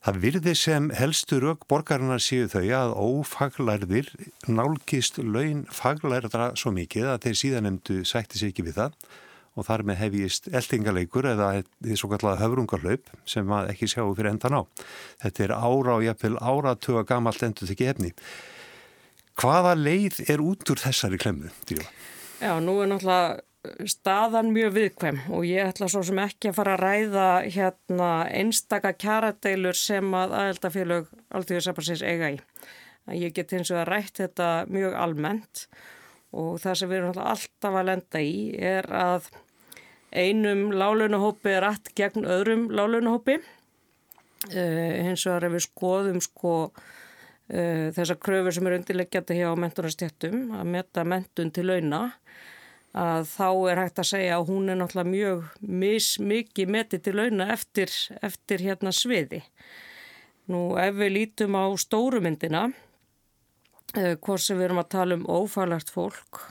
Það 0.03 0.17
virði 0.19 0.51
sem 0.59 0.87
helstu 0.91 1.37
rauk 1.39 1.61
borgarinnar 1.71 2.19
séu 2.19 2.49
þau 2.51 2.65
að 2.75 2.93
ófaglærðir 2.99 4.09
nálgist 4.51 5.21
laun 5.23 5.61
faglærðra 5.71 6.49
svo 6.59 6.73
mikið 6.75 7.07
að 7.13 7.21
þeir 7.23 7.37
síðanemdu 7.39 8.01
sætti 8.09 8.41
sér 8.41 8.51
ekki 8.51 8.65
við 8.67 8.81
það 8.81 8.97
og 9.53 9.67
þar 9.69 9.85
með 9.87 9.99
hefjist 10.01 10.49
eldingaleikur 10.59 11.29
eða 11.31 11.47
því 11.61 11.99
svo 12.01 12.09
kallega 12.11 12.41
höfrungarlaup 12.41 13.13
sem 13.29 13.47
maður 13.47 13.71
ekki 13.71 13.89
sjáu 13.93 14.09
fyrir 14.17 14.33
endan 14.33 14.57
á. 14.59 14.61
Þetta 15.23 15.45
er 15.45 15.55
ára 15.55 15.95
og 15.95 16.03
jafnvel 16.09 16.35
áratuga 16.41 17.05
gamalt 17.07 17.47
endur 17.47 17.71
þekki 17.71 17.89
efni. 17.93 18.13
Hvaða 19.39 19.77
leið 19.79 20.19
er 20.27 20.43
út 20.43 20.67
úr 20.67 20.83
þessari 20.83 21.21
klemmu? 21.21 21.53
Já, 22.43 22.59
nú 22.59 22.81
er 22.83 22.91
náttúrulega 22.91 23.39
staðan 23.87 24.51
mjög 24.51 24.73
viðkvæm 24.75 25.19
og 25.31 25.45
ég 25.47 25.69
ætla 25.69 25.87
svo 25.91 26.01
sem 26.03 26.19
ekki 26.19 26.51
að 26.51 26.57
fara 26.57 26.75
að 26.75 26.83
ræða 26.83 27.27
hérna 27.55 28.09
einstaka 28.27 28.91
kjaradeilur 28.99 29.77
sem 29.79 30.09
að 30.19 30.35
aðeldafélög 30.39 31.11
alltíðursapparsins 31.37 32.03
eiga 32.03 32.33
í. 32.35 32.39
Ég 33.15 33.35
get 33.35 33.53
eins 33.55 33.71
og 33.71 33.81
að 33.81 33.89
rætt 33.91 34.19
þetta 34.19 34.49
mjög 34.71 34.97
almennt 34.99 35.65
og 36.33 36.59
það 36.63 36.77
sem 36.79 36.91
við 36.91 36.99
erum 36.99 37.23
alltaf 37.23 37.79
að 37.79 37.87
lenda 37.91 38.23
í 38.23 38.37
er 38.59 38.87
að 38.91 39.29
einum 40.13 40.69
lálunahópi 40.75 41.55
er 41.55 41.67
allt 41.67 41.93
gegn 41.97 42.27
öðrum 42.29 42.67
lálunahópi. 42.73 43.39
Uh, 44.51 45.07
hins 45.07 45.23
vegar 45.23 45.47
ef 45.47 45.53
við 45.55 45.63
skoðum 45.69 46.19
sko 46.23 46.53
uh, 46.67 47.87
þessar 47.95 48.19
kröfur 48.19 48.55
sem 48.55 48.67
eru 48.67 48.81
undirleggjandi 48.81 49.37
hjá 49.39 49.53
mentunarstjættum 49.55 50.49
að 50.59 50.73
metta 50.73 51.05
mentun 51.07 51.53
til 51.55 51.69
launa 51.69 52.09
að 52.93 53.25
þá 53.31 53.47
er 53.71 53.81
hægt 53.81 53.99
að 54.03 54.09
segja 54.11 54.37
að 54.37 54.49
hún 54.51 54.69
er 54.69 54.77
náttúrulega 54.77 55.09
mjög 55.09 55.45
mismikið 55.83 56.73
metið 56.75 57.03
til 57.07 57.15
launa 57.17 57.49
eftir, 57.53 57.93
eftir 58.21 58.61
hérna 58.61 58.93
sviði. 58.93 59.41
Nú 60.53 60.75
ef 60.77 60.93
við 60.99 61.13
lítum 61.17 61.57
á 61.57 61.65
stórumyndina, 61.79 62.67
eh, 63.97 64.15
hvort 64.15 64.41
sem 64.41 64.57
við 64.57 64.69
erum 64.69 64.83
að 64.83 64.89
tala 64.93 65.15
um 65.15 65.25
ófælært 65.25 65.89
fólk, 65.89 66.41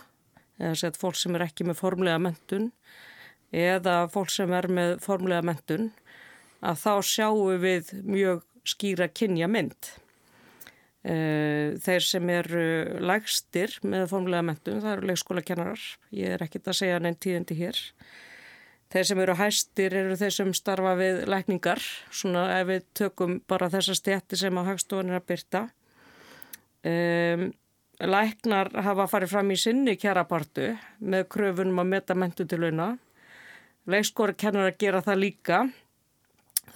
eða 0.59 0.77
sett 0.77 0.97
fólk 0.97 1.17
sem 1.17 1.35
er 1.37 1.47
ekki 1.47 1.65
með 1.65 1.79
formlega 1.79 2.19
mentun, 2.19 2.73
eða 3.53 4.11
fólk 4.11 4.31
sem 4.31 4.53
er 4.53 4.67
með 4.67 4.99
formlega 5.01 5.43
mentun, 5.43 5.93
að 6.63 6.79
þá 6.83 6.95
sjáum 7.03 7.61
við 7.61 7.93
mjög 8.03 8.43
skýra 8.65 9.09
kynja 9.09 9.47
mynd. 9.47 10.02
Eh, 11.03 11.75
þeir 11.83 12.05
sem 12.07 12.29
eru 12.31 12.67
lægstir 13.03 13.73
með 13.83 14.05
formlega 14.13 14.45
mentum, 14.47 14.79
það 14.85 14.93
eru 14.97 15.09
leikskólakennarar, 15.11 15.87
ég 16.15 16.37
er 16.37 16.45
ekkit 16.45 16.71
að 16.71 16.79
segja 16.79 17.01
neinn 17.03 17.19
tíðandi 17.19 17.57
hér. 17.59 17.81
Þeir 18.93 19.09
sem 19.09 19.23
eru 19.25 19.35
hæstir 19.41 19.97
eru 19.99 20.19
þeir 20.21 20.35
sem 20.37 20.53
starfa 20.55 20.93
við 21.01 21.25
lækningar, 21.33 21.83
svona 22.13 22.45
ef 22.61 22.69
við 22.69 22.87
tökum 22.95 23.39
bara 23.49 23.71
þessa 23.73 23.97
stjætti 23.99 24.39
sem 24.39 24.59
að 24.61 24.69
hagstofanir 24.69 25.19
að 25.19 25.29
byrta. 25.33 25.63
Um, 26.87 27.47
læknar 28.03 28.71
hafa 28.85 29.09
farið 29.11 29.33
fram 29.33 29.51
í 29.55 29.59
sinni 29.59 29.97
kjærapartu 29.99 30.75
með 31.01 31.29
kröfunum 31.35 31.83
að 31.83 31.95
meta 31.97 32.15
mentu 32.19 32.47
til 32.47 32.61
launa. 32.63 32.93
Leikskólakennarar 33.91 34.77
gera 34.79 35.03
það 35.03 35.25
líka. 35.25 35.65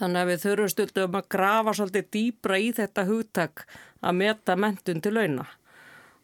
Þannig 0.00 0.20
að 0.20 0.30
við 0.30 0.40
þurfum 0.42 0.72
stundum 0.72 1.20
að 1.20 1.28
grafa 1.36 1.76
svolítið 1.76 2.08
dýbra 2.16 2.58
í 2.58 2.72
þetta 2.74 3.04
hugtak 3.06 3.62
að 4.06 4.18
meta 4.20 4.56
mentun 4.58 5.02
til 5.02 5.16
launa. 5.16 5.46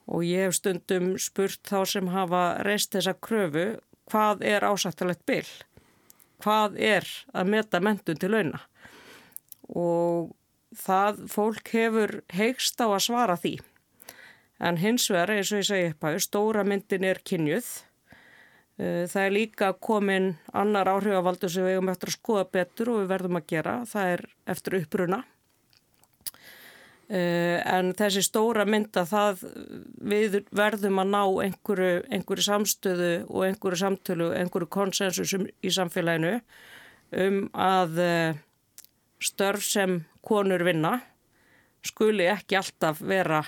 Og 0.07 0.25
ég 0.27 0.47
hef 0.47 0.59
stundum 0.59 1.13
spurt 1.23 1.63
þá 1.69 1.83
sem 1.89 2.11
hafa 2.15 2.43
reist 2.67 2.95
þessa 2.95 3.15
kröfu 3.15 3.67
hvað 4.11 4.45
er 4.47 4.67
ásættilegt 4.67 5.25
byll? 5.27 5.51
Hvað 6.43 6.79
er 6.79 7.07
að 7.35 7.53
meta 7.55 7.81
mentun 7.81 8.19
til 8.19 8.33
launa? 8.35 8.63
Og 9.69 10.33
það 10.79 11.23
fólk 11.31 11.71
hefur 11.75 12.19
heikst 12.35 12.83
á 12.83 12.87
að 12.91 13.05
svara 13.07 13.39
því. 13.39 13.55
En 14.63 14.79
hins 14.79 15.09
vegar, 15.11 15.33
eins 15.35 15.51
og 15.51 15.63
ég 15.63 15.71
segi 15.71 15.95
upp 15.95 16.05
að 16.07 16.21
stóra 16.23 16.67
myndin 16.67 17.07
er 17.07 17.23
kynjuð 17.27 17.71
Eh, 18.81 19.05
það 19.11 19.27
er 19.27 19.35
líka 19.35 19.73
komin 19.85 20.33
annar 20.57 20.89
áhrifavaldur 20.89 21.51
sem 21.53 21.67
við 21.67 21.77
hefum 21.77 21.91
eftir 21.93 22.11
að 22.11 22.17
skoða 22.17 22.45
betur 22.57 22.91
og 22.93 23.03
við 23.03 23.11
verðum 23.13 23.39
að 23.39 23.49
gera. 23.53 23.75
Það 23.89 24.13
er 24.15 24.23
eftir 24.55 24.79
uppruna. 24.81 25.19
Eh, 27.13 27.59
en 27.69 27.91
þessi 27.93 28.23
stóra 28.25 28.65
mynda 28.65 29.03
það 29.05 29.43
við 30.01 30.39
verðum 30.57 31.03
að 31.03 31.11
ná 31.13 31.21
einhverju, 31.45 32.05
einhverju 32.09 32.45
samstöðu 32.47 33.11
og 33.27 33.43
einhverju 33.51 33.81
samtölu, 33.83 34.31
einhverju 34.39 34.71
konsensusum 34.73 35.45
í 35.61 35.73
samfélaginu 35.77 36.39
um 37.21 37.43
að 37.53 38.01
eh, 38.01 38.41
störf 39.21 39.67
sem 39.67 39.99
konur 40.25 40.65
vinna 40.65 40.95
skuli 41.85 42.31
ekki 42.33 42.57
alltaf 42.63 43.05
vera 43.05 43.43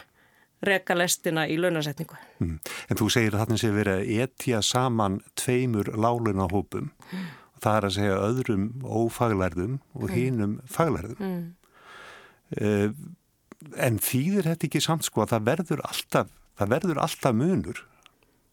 reka 0.65 0.93
lestina 0.97 1.47
í 1.49 1.57
launasetningu. 1.57 2.21
Mm. 2.45 2.61
En 2.61 3.01
þú 3.01 3.11
segir 3.17 3.33
að 3.33 3.47
þarna 3.47 3.61
sé 3.65 3.73
verið 3.73 3.97
að 3.97 4.15
etja 4.27 4.63
saman 4.65 5.21
tveimur 5.41 5.95
lálunahópum 5.97 6.93
mm. 6.93 7.27
það 7.65 7.81
er 7.81 7.89
að 7.89 7.97
segja 7.97 8.23
öðrum 8.29 8.71
ófaglærðum 8.85 9.77
og 9.97 10.09
mm. 10.11 10.17
hínum 10.21 10.57
faglærðum. 10.69 11.37
Uh, 12.61 12.91
en 13.77 14.01
þýðir 14.03 14.51
þetta 14.51 14.69
ekki 14.69 14.85
samt 14.85 15.07
sko 15.07 15.25
að 15.25 15.35
það 15.35 15.51
verður 15.51 15.85
alltaf, 15.89 16.33
það 16.59 16.75
verður 16.77 17.03
alltaf 17.07 17.37
munur 17.39 17.85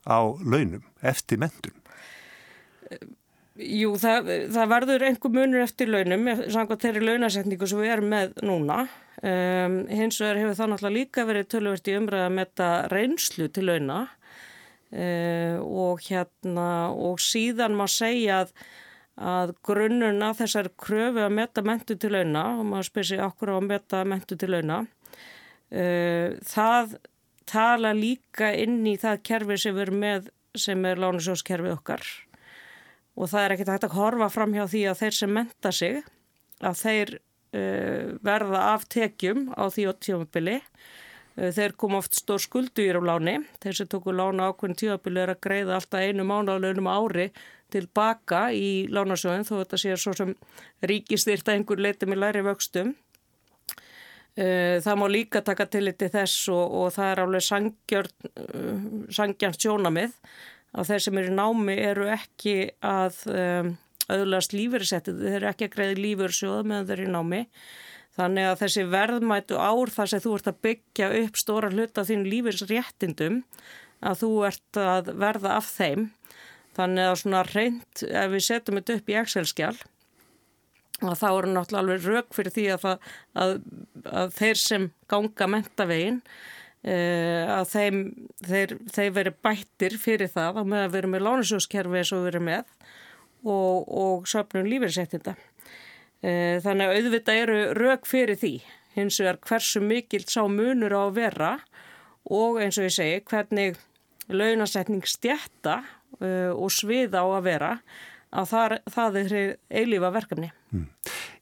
á 0.08 0.20
launum 0.42 0.84
eftir 1.02 1.42
mentun? 1.42 1.78
Jú, 3.62 3.94
það, 4.00 4.30
það 4.56 4.72
verður 4.72 5.06
einhver 5.06 5.34
munur 5.36 5.64
eftir 5.66 5.92
launum, 5.92 6.30
samkvæmt 6.50 6.86
þeirri 6.88 7.06
launasetningu 7.06 7.70
sem 7.70 7.82
við 7.84 7.96
erum 7.98 8.14
með 8.14 8.38
núna 8.48 8.86
Um, 9.22 9.84
hins 9.86 10.18
vegar 10.18 10.40
hefur 10.40 10.56
það 10.58 10.70
náttúrulega 10.72 10.96
líka 10.96 11.24
verið 11.30 11.50
tölvert 11.54 11.90
í 11.92 11.94
umræða 11.94 12.30
með 12.34 12.48
þetta 12.48 12.70
reynslu 12.90 13.48
til 13.54 13.68
launa 13.68 13.98
uh, 14.08 15.58
og 15.62 16.02
hérna 16.08 16.70
og 16.90 17.22
síðan 17.22 17.76
má 17.78 17.84
segja 17.86 18.40
að, 18.42 18.56
að 19.22 19.54
grunnuna 19.68 20.32
þessar 20.40 20.72
kröfu 20.74 21.22
að 21.22 21.36
metta 21.38 21.62
mentu 21.62 22.00
til 22.02 22.16
launa 22.16 22.48
og 22.56 22.66
maður 22.72 22.90
spyrir 22.90 23.10
sig 23.12 23.22
okkur 23.28 23.54
á 23.54 23.56
að 23.60 23.68
metta 23.68 24.02
mentu 24.10 24.40
til 24.42 24.50
launa 24.56 24.80
það 25.72 26.98
tala 27.48 27.94
líka 27.96 28.50
inn 28.60 28.82
í 28.88 28.98
það 29.00 29.22
kerfi 29.24 29.58
sem 29.62 29.76
við 29.76 29.86
erum 29.86 30.02
með 30.04 30.28
sem 30.60 30.86
er 30.86 31.00
lánusjóskerfið 31.00 31.78
okkar 31.78 32.04
og 33.16 33.30
það 33.32 33.44
er 33.44 33.54
ekkert 33.56 33.72
hægt 33.74 33.86
að 33.88 33.98
horfa 33.98 34.30
fram 34.32 34.56
hjá 34.56 34.66
því 34.72 34.82
að 34.90 35.00
þeir 35.02 35.18
sem 35.18 35.34
menta 35.36 35.72
sig 35.76 36.02
að 36.62 36.82
þeir 36.82 37.14
uh, 37.18 38.18
verða 38.24 38.66
af 38.74 38.88
tekjum 38.92 39.48
á 39.58 39.64
því 39.74 39.88
tímabili. 40.06 40.58
Uh, 41.38 41.50
þeir 41.56 41.76
kom 41.80 41.98
oft 42.00 42.18
stór 42.18 42.42
skuldu 42.44 42.86
í 42.86 42.92
láni. 42.94 43.40
Þeir 43.64 43.80
sem 43.80 43.90
tóku 43.92 44.16
lána 44.16 44.52
ákveðin 44.52 44.80
tímabili 44.84 45.24
er 45.24 45.34
að 45.36 45.42
greiða 45.44 45.80
alltaf 45.80 46.06
einu 46.06 46.28
mánuðalönum 46.28 46.92
ári 46.92 47.32
tilbaka 47.72 48.50
í 48.52 48.88
lánasjóðin 48.92 49.48
þó 49.48 49.56
þetta 49.62 49.80
sé 49.80 49.96
svo 49.96 50.16
sem 50.16 50.34
ríkistýrt 50.84 51.48
að 51.48 51.60
einhver 51.60 51.80
leiti 51.80 52.10
með 52.10 52.24
læri 52.26 52.46
vöxtum. 52.48 52.96
Uh, 54.32 54.80
það 54.80 54.96
má 55.02 55.06
líka 55.12 55.42
taka 55.44 55.66
til 55.68 55.84
þetta 55.90 56.08
þess 56.14 56.48
og, 56.54 56.64
og 56.80 56.94
það 56.96 57.10
er 57.12 57.22
alveg 57.26 57.44
sangjant 59.12 59.60
sjónamið 59.60 60.14
að 60.72 60.92
þeir 60.92 61.04
sem 61.04 61.20
eru 61.20 61.34
námi 61.36 61.76
eru 61.84 62.08
ekki 62.14 62.56
að 62.86 63.18
um, 63.28 63.74
auðlast 64.12 64.56
lífeyrisettið, 64.56 65.20
þeir 65.24 65.38
eru 65.40 65.50
ekki 65.52 65.68
að 65.68 65.76
greiði 65.76 65.98
lífeyrissjóða 66.06 66.68
meðan 66.68 66.88
þeir 66.88 66.98
eru 66.98 67.10
í 67.10 67.16
námi. 67.16 67.42
Þannig 68.18 68.48
að 68.50 68.58
þessi 68.66 68.88
verðmætu 68.92 69.60
ár 69.60 69.92
þar 69.92 70.12
sem 70.12 70.24
þú 70.24 70.34
ert 70.38 70.50
að 70.52 70.64
byggja 70.68 71.12
upp 71.22 71.38
stóra 71.40 71.70
hluta 71.72 72.04
á 72.04 72.08
þínu 72.10 72.32
lífeyrisréttindum 72.34 73.38
að 74.02 74.24
þú 74.24 74.32
ert 74.50 74.82
að 74.82 75.14
verða 75.22 75.56
af 75.60 75.70
þeim. 75.78 76.10
Þannig 76.76 77.08
að 77.08 77.18
svona 77.22 77.44
reynd, 77.52 78.04
ef 78.08 78.30
við 78.32 78.46
setjum 78.48 78.80
þetta 78.80 78.98
upp 78.98 79.12
í 79.12 79.16
Excel-skjál, 79.22 79.78
að 81.10 81.20
þá 81.22 81.28
eru 81.30 81.52
náttúrulega 81.52 81.82
alveg 81.82 82.08
rauk 82.08 82.36
fyrir 82.38 82.56
því 82.56 82.66
að, 82.76 82.88
að, 83.44 83.54
að 84.22 84.34
þeir 84.38 84.62
sem 84.62 84.90
ganga 85.12 85.48
mentavegin, 85.50 86.20
eh, 86.84 87.46
að 87.50 87.72
þeim, 87.74 88.02
þeir, 88.48 88.76
þeir 88.96 89.16
veri 89.18 89.36
bættir 89.48 89.98
fyrir 90.02 90.34
það 90.34 90.62
að 90.62 90.74
með 90.74 90.86
að 90.86 90.98
vera 90.98 91.14
með 91.14 91.26
lánasjóskerfi 91.28 92.02
eins 92.02 92.14
og 92.18 92.28
vera 92.30 92.44
með 92.52 92.76
og, 93.42 93.88
og 93.88 94.30
söpnum 94.30 94.70
lífeyrisettinda. 94.70 95.34
E, 96.22 96.62
þannig 96.62 96.86
að 96.86 97.00
auðvitað 97.00 97.40
eru 97.42 97.62
rauk 97.74 98.04
fyrir 98.06 98.38
því 98.38 98.60
hins 98.94 99.18
vegar 99.22 99.40
hversu 99.48 99.82
mikill 99.82 100.28
sá 100.30 100.44
munur 100.46 100.94
á 100.94 101.02
að 101.08 101.16
vera 101.18 101.52
og 102.30 102.60
eins 102.62 102.78
og 102.78 102.86
ég 102.86 102.94
segi 102.94 103.24
hvernig 103.26 103.80
launasetning 104.32 105.06
stjætta 105.08 105.82
uh, 106.22 106.52
og 106.54 106.72
sviða 106.74 107.24
á 107.24 107.28
að 107.28 107.46
vera 107.48 107.72
að 108.32 108.50
það, 108.52 108.76
það 108.94 109.18
er 109.22 109.34
eilífa 109.82 110.12
verkefni. 110.16 110.52
Hmm. 110.72 110.88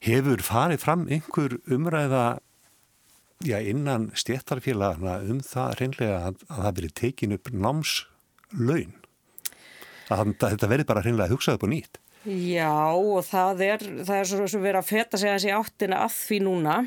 Hefur 0.02 0.42
farið 0.42 0.82
fram 0.82 1.06
einhver 1.06 1.58
umræða 1.70 2.40
já, 3.46 3.58
innan 3.62 4.10
stjættarfélagana 4.18 5.20
um 5.30 5.40
það 5.44 5.76
reynlega 5.80 6.20
að, 6.28 6.40
að 6.50 6.64
það 6.64 6.78
verið 6.80 6.94
tekin 7.00 7.36
upp 7.36 7.52
námslaun? 7.54 8.96
Að 10.10 10.32
þetta 10.42 10.70
verið 10.72 10.88
bara 10.88 11.04
reynlega 11.06 11.30
hugsað 11.30 11.60
upp 11.60 11.68
og 11.68 11.72
nýtt? 11.74 12.00
Já 12.28 12.72
og 12.92 13.22
það 13.24 13.62
er 13.64 13.84
það 14.04 14.16
er 14.18 14.26
svo 14.28 14.48
sem 14.50 14.64
verið 14.64 14.82
að 14.82 14.90
feta 14.90 15.20
sig 15.20 15.30
að 15.30 15.38
þessi 15.38 15.54
áttina 15.56 16.02
að 16.04 16.16
því 16.18 16.40
núna. 16.48 16.80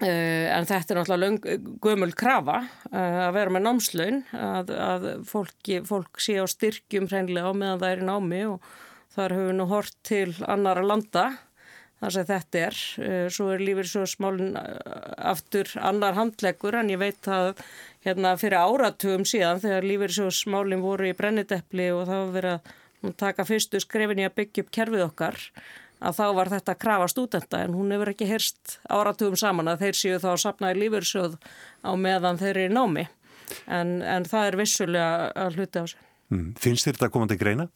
Uh, 0.00 0.46
en 0.48 0.64
þetta 0.64 0.94
er 0.94 0.98
náttúrulega 0.98 1.56
gömul 1.84 2.14
krafa 2.16 2.62
uh, 2.64 3.18
að 3.26 3.34
vera 3.36 3.52
með 3.52 3.66
námslaun 3.66 4.22
að, 4.32 4.70
að 4.72 5.02
fólki, 5.28 5.82
fólk 5.84 6.22
sé 6.24 6.38
á 6.40 6.48
styrkjum 6.48 7.10
hreinlega 7.10 7.52
á 7.52 7.52
meðan 7.52 7.82
það 7.82 7.92
er 7.92 8.00
í 8.00 8.06
námi 8.08 8.38
og 8.48 8.70
þar 9.14 9.36
höfum 9.36 9.48
við 9.50 9.56
nú 9.58 9.68
hort 9.70 9.96
til 10.06 10.26
annara 10.46 10.84
landa 10.86 11.24
þar 12.00 12.14
sem 12.14 12.28
þetta 12.30 12.62
er 12.66 12.78
uh, 13.04 13.26
svo 13.32 13.48
er 13.54 13.64
lífið 13.64 13.90
svo 13.92 14.04
smálin 14.08 14.56
aftur 14.56 15.72
annar 15.80 16.16
handleggur 16.18 16.78
en 16.80 16.92
ég 16.92 17.00
veit 17.02 17.28
að 17.28 17.52
hérna 18.06 18.36
fyrir 18.40 18.60
áratugum 18.62 19.26
síðan 19.28 19.60
þegar 19.62 19.88
lífið 19.90 20.16
svo 20.16 20.30
smálin 20.34 20.84
voru 20.84 21.10
í 21.10 21.16
brenniteppli 21.16 21.90
og 21.94 22.06
það 22.08 22.24
var 22.24 22.34
verið 22.38 22.56
að 22.56 23.14
taka 23.20 23.46
fyrstu 23.48 23.80
skrefin 23.80 24.20
í 24.20 24.26
að 24.28 24.36
byggja 24.40 24.64
upp 24.64 24.74
kerfið 24.76 25.06
okkar 25.06 25.40
að 26.00 26.16
þá 26.16 26.26
var 26.36 26.50
þetta 26.54 26.74
að 26.74 26.80
krafa 26.80 27.08
stúdenta 27.12 27.62
en 27.64 27.76
hún 27.76 27.92
hefur 27.94 28.12
ekki 28.12 28.28
heyrst 28.28 28.78
áratugum 28.88 29.36
saman 29.40 29.68
að 29.68 29.84
þeir 29.84 29.98
séu 29.98 30.20
þá 30.22 30.30
að 30.32 30.42
sapna 30.44 30.72
í 30.72 30.78
lífursjóð 30.80 31.36
á 31.84 31.92
meðan 31.96 32.40
þeir 32.40 32.54
eru 32.54 32.68
í 32.68 32.72
námi 32.72 33.04
en, 33.66 33.98
en 34.00 34.28
það 34.28 34.46
er 34.46 34.58
vissulega 34.60 35.28
að 35.44 35.58
hluta 35.58 35.84
á 35.84 35.86
sig. 35.92 36.00
Mm. 36.30 36.48
Finnst 36.62 36.86
þér 36.86 36.96
þetta 36.96 37.12
komandi 37.12 37.36
greina? 37.40 37.68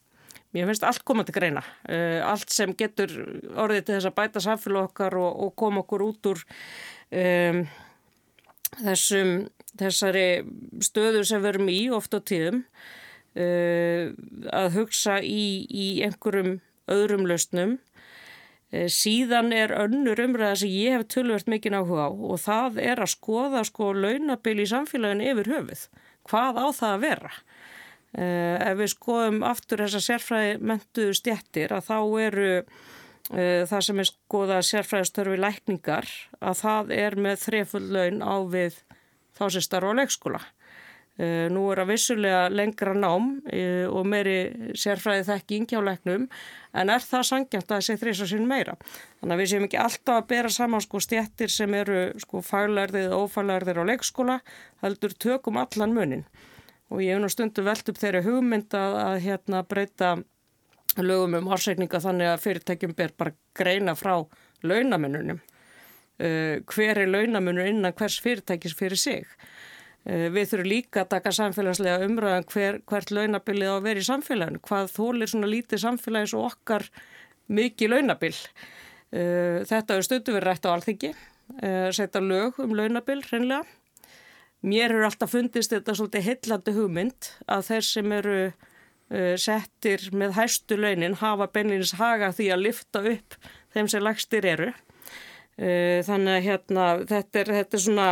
Mér 0.55 0.69
finnst 0.69 0.85
allt 0.87 1.03
komandi 1.07 1.35
greina. 1.35 1.63
Uh, 1.83 2.21
allt 2.25 2.53
sem 2.53 2.73
getur 2.79 3.11
orðið 3.53 3.81
til 3.83 3.97
þess 3.97 4.09
að 4.09 4.17
bæta 4.19 4.43
samfélag 4.43 4.89
okkar 4.89 5.17
og, 5.19 5.31
og 5.45 5.55
koma 5.59 5.83
okkur 5.83 6.05
út 6.07 6.31
úr 6.31 6.43
um, 7.11 7.63
þessum, 8.81 9.33
þessari 9.79 10.27
stöðu 10.83 11.25
sem 11.27 11.43
við 11.43 11.51
erum 11.53 11.73
í 11.73 11.81
oft 11.95 12.15
á 12.15 12.19
tíðum 12.23 12.63
uh, 12.63 14.13
að 14.55 14.79
hugsa 14.79 15.19
í, 15.19 15.65
í 15.67 15.89
einhverjum 16.07 16.57
öðrum 16.95 17.27
lausnum 17.27 17.77
Eh, 18.75 18.89
síðan 18.91 19.53
er 19.55 19.71
önnur 19.77 20.19
umræða 20.19 20.55
sem 20.59 20.71
ég 20.73 20.95
hef 20.97 21.05
tölvört 21.13 21.49
mikinn 21.51 21.77
áhuga 21.77 22.09
á 22.09 22.11
og 22.11 22.39
það 22.41 22.79
er 22.81 23.01
að 23.03 23.13
skoða 23.13 23.61
sko 23.67 23.91
launabil 23.93 24.57
í 24.63 24.67
samfélaginu 24.71 25.29
yfir 25.31 25.51
höfuð. 25.53 25.83
Hvað 26.25 26.59
á 26.59 26.67
það 26.73 26.95
að 26.95 27.03
vera? 27.05 27.31
Uh, 28.15 28.55
ef 28.63 28.77
við 28.79 28.93
skoðum 28.93 29.41
aftur 29.43 29.81
þessa 29.83 29.99
sérfræði 29.99 30.51
mentuðu 30.63 31.15
stjættir 31.17 31.73
að 31.75 31.89
þá 31.89 31.97
eru 32.23 32.45
uh, 32.61 33.63
það 33.67 33.81
sem 33.89 33.97
er 33.99 34.07
skoða 34.07 34.59
sérfræðistörfi 34.63 35.39
lækningar 35.43 36.07
að 36.39 36.61
það 36.61 36.93
er 36.95 37.17
með 37.25 37.41
þrefull 37.41 37.89
laun 37.91 38.23
á 38.23 38.35
við 38.53 38.77
þá 39.35 39.43
sem 39.49 39.65
starfa 39.67 39.91
á 39.91 39.99
leikskóla. 39.99 40.41
Uh, 41.19 41.51
nú 41.51 41.65
er 41.73 41.83
að 41.83 41.91
vissulega 41.91 42.45
lengra 42.55 42.95
nám 42.95 43.27
og 43.91 44.07
meiri 44.07 44.71
sérfræði 44.79 45.27
þekking 45.33 45.67
hjá 45.73 45.83
leiknum 45.83 46.29
en 46.71 46.95
er 46.95 47.03
það 47.03 47.27
sangjant 47.33 47.67
að 47.67 47.75
það 47.75 47.85
sé 47.89 47.99
þrýsa 47.99 48.31
sín 48.31 48.47
meira. 48.47 48.79
Þannig 49.19 49.35
að 49.35 49.43
við 49.43 49.53
séum 49.57 49.67
ekki 49.67 49.83
alltaf 49.83 50.21
að 50.21 50.31
bera 50.31 50.55
saman 50.61 50.87
sko 50.87 51.03
stjættir 51.03 51.51
sem 51.51 51.79
eru 51.83 52.07
sko 52.23 52.39
faglærðið 52.47 53.11
og 53.11 53.27
ófaglærðið 53.27 53.83
á 53.83 53.89
leikskóla, 53.91 54.41
heldur 54.87 55.19
tökum 55.19 55.59
allan 55.59 55.99
munin. 55.99 56.29
Og 56.93 57.01
ég 57.01 57.15
hef 57.15 57.21
nú 57.23 57.29
stundu 57.33 57.65
velt 57.65 57.89
upp 57.89 57.99
þeirri 57.99 58.23
hugmynd 58.25 58.75
að, 58.77 58.97
að 59.01 59.19
hérna 59.25 59.63
breyta 59.65 60.15
lögum 61.01 61.39
um 61.39 61.51
ársækninga 61.51 62.01
þannig 62.03 62.31
að 62.31 62.43
fyrirtækjum 62.45 62.95
ber 62.95 63.15
bara 63.17 63.35
greina 63.57 63.95
frá 63.97 64.19
launamununum. 64.63 65.41
Uh, 66.15 66.61
hver 66.71 67.01
er 67.01 67.09
launamunur 67.11 67.67
innan 67.67 67.95
hvers 67.97 68.21
fyrirtækis 68.23 68.77
fyrir 68.77 68.99
sig? 68.99 69.25
Eh, 70.05 70.27
við 70.29 70.51
þurfum 70.51 70.69
líka 70.69 71.01
að 71.01 71.13
taka 71.15 71.31
samfélagslega 71.33 72.05
umræðan 72.05 72.43
um 72.43 72.51
hver, 72.53 72.75
hvert 72.85 73.11
launabilið 73.13 73.71
á 73.73 73.75
að 73.75 73.85
vera 73.87 74.01
í 74.03 74.05
samfélaginu. 74.05 74.61
Hvað 74.67 74.91
þólir 74.93 75.31
svona 75.31 75.49
lítið 75.49 75.81
samfélagis 75.81 76.35
og 76.37 76.49
okkar 76.51 76.85
mikið 77.49 77.93
launabil. 77.93 78.35
Eh, 79.15 79.63
þetta 79.65 79.97
er 79.97 80.05
stundu 80.05 80.35
verið 80.35 80.47
rætt 80.51 80.69
á 80.69 80.75
alþyggi, 80.75 81.11
eh, 81.57 81.89
setja 81.89 82.21
lög 82.21 82.61
um 82.61 82.77
launabil 82.77 83.23
hreinlega. 83.25 83.65
Mér 84.65 84.89
eru 84.89 85.05
alltaf 85.05 85.35
fundist 85.35 85.73
þetta 85.73 85.93
svolítið 85.93 86.29
hillandi 86.29 86.73
hugmynd 86.75 87.27
að 87.51 87.67
þeir 87.67 87.85
sem 87.85 88.15
eru 88.15 88.39
settir 89.37 90.07
með 90.17 90.31
hæstu 90.39 90.79
launin 90.79 91.19
hafa 91.19 91.45
beinleginis 91.53 91.93
haga 91.99 92.31
því 92.33 92.47
að 92.55 92.63
lifta 92.63 93.03
upp 93.05 93.35
þeim 93.75 93.89
sem 93.93 94.01
lagstir 94.01 94.47
eru. 94.49 94.71
Þannig 95.55 96.31
að 96.33 96.47
hérna, 96.47 96.87
þetta 97.11 97.43
er, 97.43 97.51
þetta 97.59 97.77
er 97.77 97.83
svona 97.83 98.07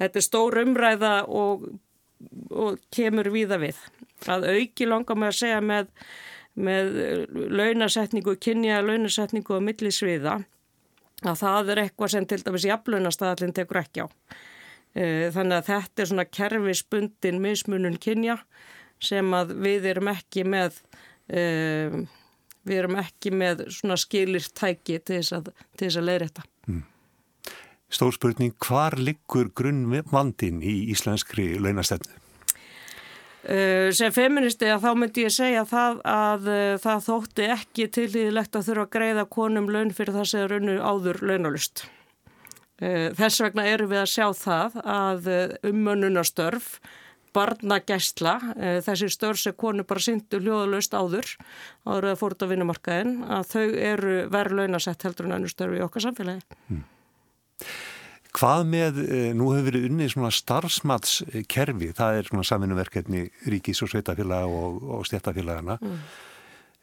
Þetta 0.00 0.18
er 0.18 0.26
stór 0.26 0.60
umræða 0.64 1.12
og, 1.30 1.68
og 2.50 2.80
kemur 2.94 3.30
víða 3.34 3.60
við. 3.62 3.78
Að 4.30 4.48
auki 4.54 4.88
langar 4.88 5.18
með 5.20 5.30
að 5.30 5.38
segja 5.40 5.60
með, 5.62 5.92
með 6.54 6.90
launasetningu, 7.60 8.36
kynja 8.42 8.80
launasetningu 8.82 9.60
á 9.60 9.66
millisviða 9.68 10.40
að 11.24 11.38
það 11.40 11.70
er 11.72 11.82
eitthvað 11.84 12.12
sem 12.12 12.26
til 12.28 12.40
dæmis 12.42 12.66
jafnlaunastæðalinn 12.68 13.54
tekur 13.56 13.80
ekki 13.80 14.04
á. 14.04 14.06
E, 14.94 15.30
þannig 15.34 15.58
að 15.58 15.68
þetta 15.72 16.02
er 16.02 16.10
svona 16.10 16.24
kerfisbundin 16.30 17.40
mismunun 17.42 17.98
kynja 17.98 18.38
sem 19.02 19.36
að 19.36 19.54
við 19.64 19.88
erum 19.90 20.10
ekki 20.12 20.44
með, 20.48 20.78
uh, 21.34 21.96
við 22.64 22.80
erum 22.80 22.98
ekki 23.02 23.32
með 23.34 23.66
svona 23.74 23.98
skilirtæki 24.00 25.00
til 25.02 25.20
þess 25.20 25.38
að, 25.40 25.50
að 25.90 26.04
leira 26.06 26.28
þetta. 26.28 26.44
Mm. 26.70 26.84
Stór 27.94 28.14
spurning, 28.16 28.54
hvar 28.64 28.96
liggur 28.98 29.50
grunnvandin 29.54 30.62
í 30.64 30.76
íslenskri 30.94 31.54
launastefnu? 31.62 32.20
Uh, 33.44 33.90
sem 33.92 34.14
feministi 34.14 34.70
að 34.72 34.86
þá 34.86 34.92
myndi 34.96 35.26
ég 35.26 35.34
segja 35.34 35.66
það 35.68 35.98
að 36.08 36.46
uh, 36.48 36.76
það 36.80 37.02
þótti 37.10 37.50
ekki 37.58 37.90
tilíðilegt 37.92 38.56
að 38.56 38.70
þurfa 38.70 38.86
að 38.86 38.94
greiða 38.94 39.26
konum 39.36 39.68
laun 39.68 39.92
fyrir 39.92 40.16
það 40.16 40.30
sem 40.30 40.46
er 40.46 40.56
unnu 40.60 40.78
áður 40.80 41.20
launalust. 41.28 41.84
Uh, 42.82 43.14
þess 43.16 43.40
vegna 43.44 43.66
eru 43.70 43.88
við 43.90 44.02
að 44.02 44.12
sjá 44.12 44.26
það 44.38 44.78
að 44.82 45.32
ummönnunastörf, 45.70 46.76
barnagæsla, 47.34 48.36
þessi 48.86 49.08
störf 49.10 49.40
sem 49.42 49.56
konu 49.58 49.82
bara 49.82 49.98
syndu 49.98 50.38
hljóðalust 50.38 50.92
áður, 50.94 51.32
áður 51.82 52.06
að 52.12 52.20
fórt 52.20 52.44
á 52.44 52.50
vinnumarkaðin, 52.52 53.16
að 53.26 53.48
þau 53.50 53.64
eru 53.88 54.12
verið 54.30 54.60
launasett 54.60 55.02
heldur 55.02 55.26
en 55.26 55.34
önnur 55.40 55.50
störf 55.50 55.74
í 55.74 55.82
okkar 55.82 56.04
samfélagi. 56.04 56.44
Hmm. 56.68 56.84
Hvað 58.34 58.64
með, 58.66 58.96
eh, 59.06 59.30
nú 59.36 59.52
hefur 59.54 59.68
verið 59.68 59.88
unnið 59.88 60.08
svona 60.10 60.30
starfsmatskerfi, 60.34 61.92
það 61.94 62.16
er 62.18 62.28
svona 62.28 62.46
saminuverkefni 62.48 63.28
ríkis 63.46 63.82
og 63.84 63.92
sveitafélag 63.92 64.50
og, 64.50 64.80
og 64.82 65.04
stjættafélagana. 65.06 65.78
Mm. 65.78 66.00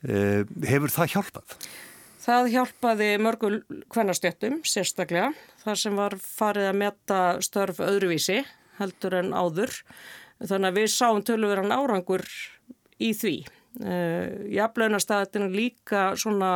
Eh, 0.08 0.44
hefur 0.72 0.94
það 0.94 1.12
hjálpað? 1.12 1.58
Það 2.22 2.52
hjálpaði 2.54 3.06
mörgul 3.18 3.56
hvernastjöttum, 3.90 4.60
sérstaklega. 4.68 5.32
Það 5.64 5.78
sem 5.82 5.96
var 5.98 6.16
farið 6.22 6.68
að 6.70 6.78
metta 6.78 7.22
störf 7.42 7.82
öðruvísi, 7.82 8.44
heldur 8.78 9.16
en 9.18 9.32
áður. 9.34 9.74
Þannig 10.42 10.70
að 10.70 10.78
við 10.78 10.92
sáum 10.94 11.24
tölurverðan 11.26 11.74
árangur 11.74 12.26
í 13.02 13.10
því. 13.18 13.36
Eh, 13.82 14.54
Jafnlaunastæðin 14.54 15.48
er 15.48 15.56
líka 15.56 16.04
svona 16.20 16.52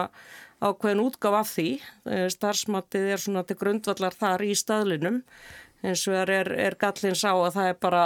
ákveðin 0.61 1.01
útgáf 1.01 1.39
af 1.39 1.51
því. 1.55 1.67
Eh, 2.11 2.27
starfsmatið 2.29 3.09
er 3.15 3.25
svona 3.25 3.45
til 3.47 3.57
grundvallar 3.57 4.13
þar 4.13 4.45
í 4.45 4.53
staðlinum 4.53 5.23
eins 5.85 6.05
og 6.09 6.17
er, 6.17 6.51
er 6.53 6.77
gallin 6.81 7.17
sá 7.17 7.31
að 7.33 7.53
það 7.57 7.71
er 7.71 7.81
bara 7.81 8.05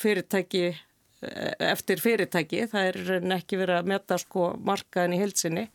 fyrirtæki 0.00 0.64
eh, 0.72 1.54
eftir 1.68 2.00
fyrirtæki. 2.00 2.66
Það 2.72 2.90
er 2.90 3.30
ekki 3.38 3.60
verið 3.60 3.80
að 3.82 3.92
metta 3.92 4.20
sko 4.20 4.54
markaðin 4.56 5.18
í 5.18 5.22
hilsinni. 5.24 5.68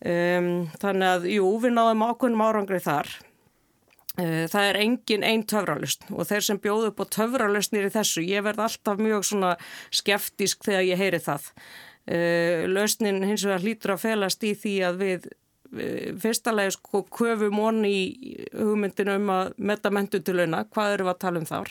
Um, 0.00 0.70
þannig 0.80 1.10
að 1.10 1.26
jú, 1.34 1.48
við 1.60 1.74
náðum 1.76 2.06
ákveðnum 2.08 2.44
árangri 2.46 2.80
þar. 2.80 3.10
Uh, 4.16 4.46
það 4.50 4.68
er 4.68 4.78
engin 4.80 5.26
einn 5.26 5.44
töfralust 5.48 6.06
og 6.10 6.26
þeir 6.28 6.46
sem 6.46 6.60
bjóðu 6.62 6.90
upp 6.90 7.02
á 7.04 7.12
töfralustnir 7.18 7.90
í 7.90 7.92
þessu, 7.94 8.24
ég 8.24 8.46
verð 8.46 8.64
alltaf 8.64 9.00
mjög 9.00 9.28
svona 9.28 9.52
skeftisk 9.92 10.64
þegar 10.66 10.88
ég 10.88 11.02
heyri 11.04 11.20
það. 11.22 11.50
Uh, 12.08 12.64
lausnin 12.72 13.22
hins 13.28 13.44
vegar 13.44 13.64
hlýtur 13.64 13.94
að 13.96 14.04
felast 14.06 14.44
í 14.48 14.54
því 14.56 14.74
að 14.88 15.04
við 15.04 15.30
fyrstalega 15.70 16.72
sko 16.74 17.04
köfum 17.14 17.60
onni 17.62 17.90
í 17.94 18.30
hugmyndinu 18.56 19.12
um 19.20 19.28
að 19.30 19.52
metta 19.62 19.92
mentu 19.94 20.18
til 20.18 20.40
launa, 20.40 20.64
hvað 20.66 20.96
eru 20.96 21.06
við 21.06 21.12
að 21.12 21.20
tala 21.22 21.38
um 21.38 21.46
þar 21.46 21.70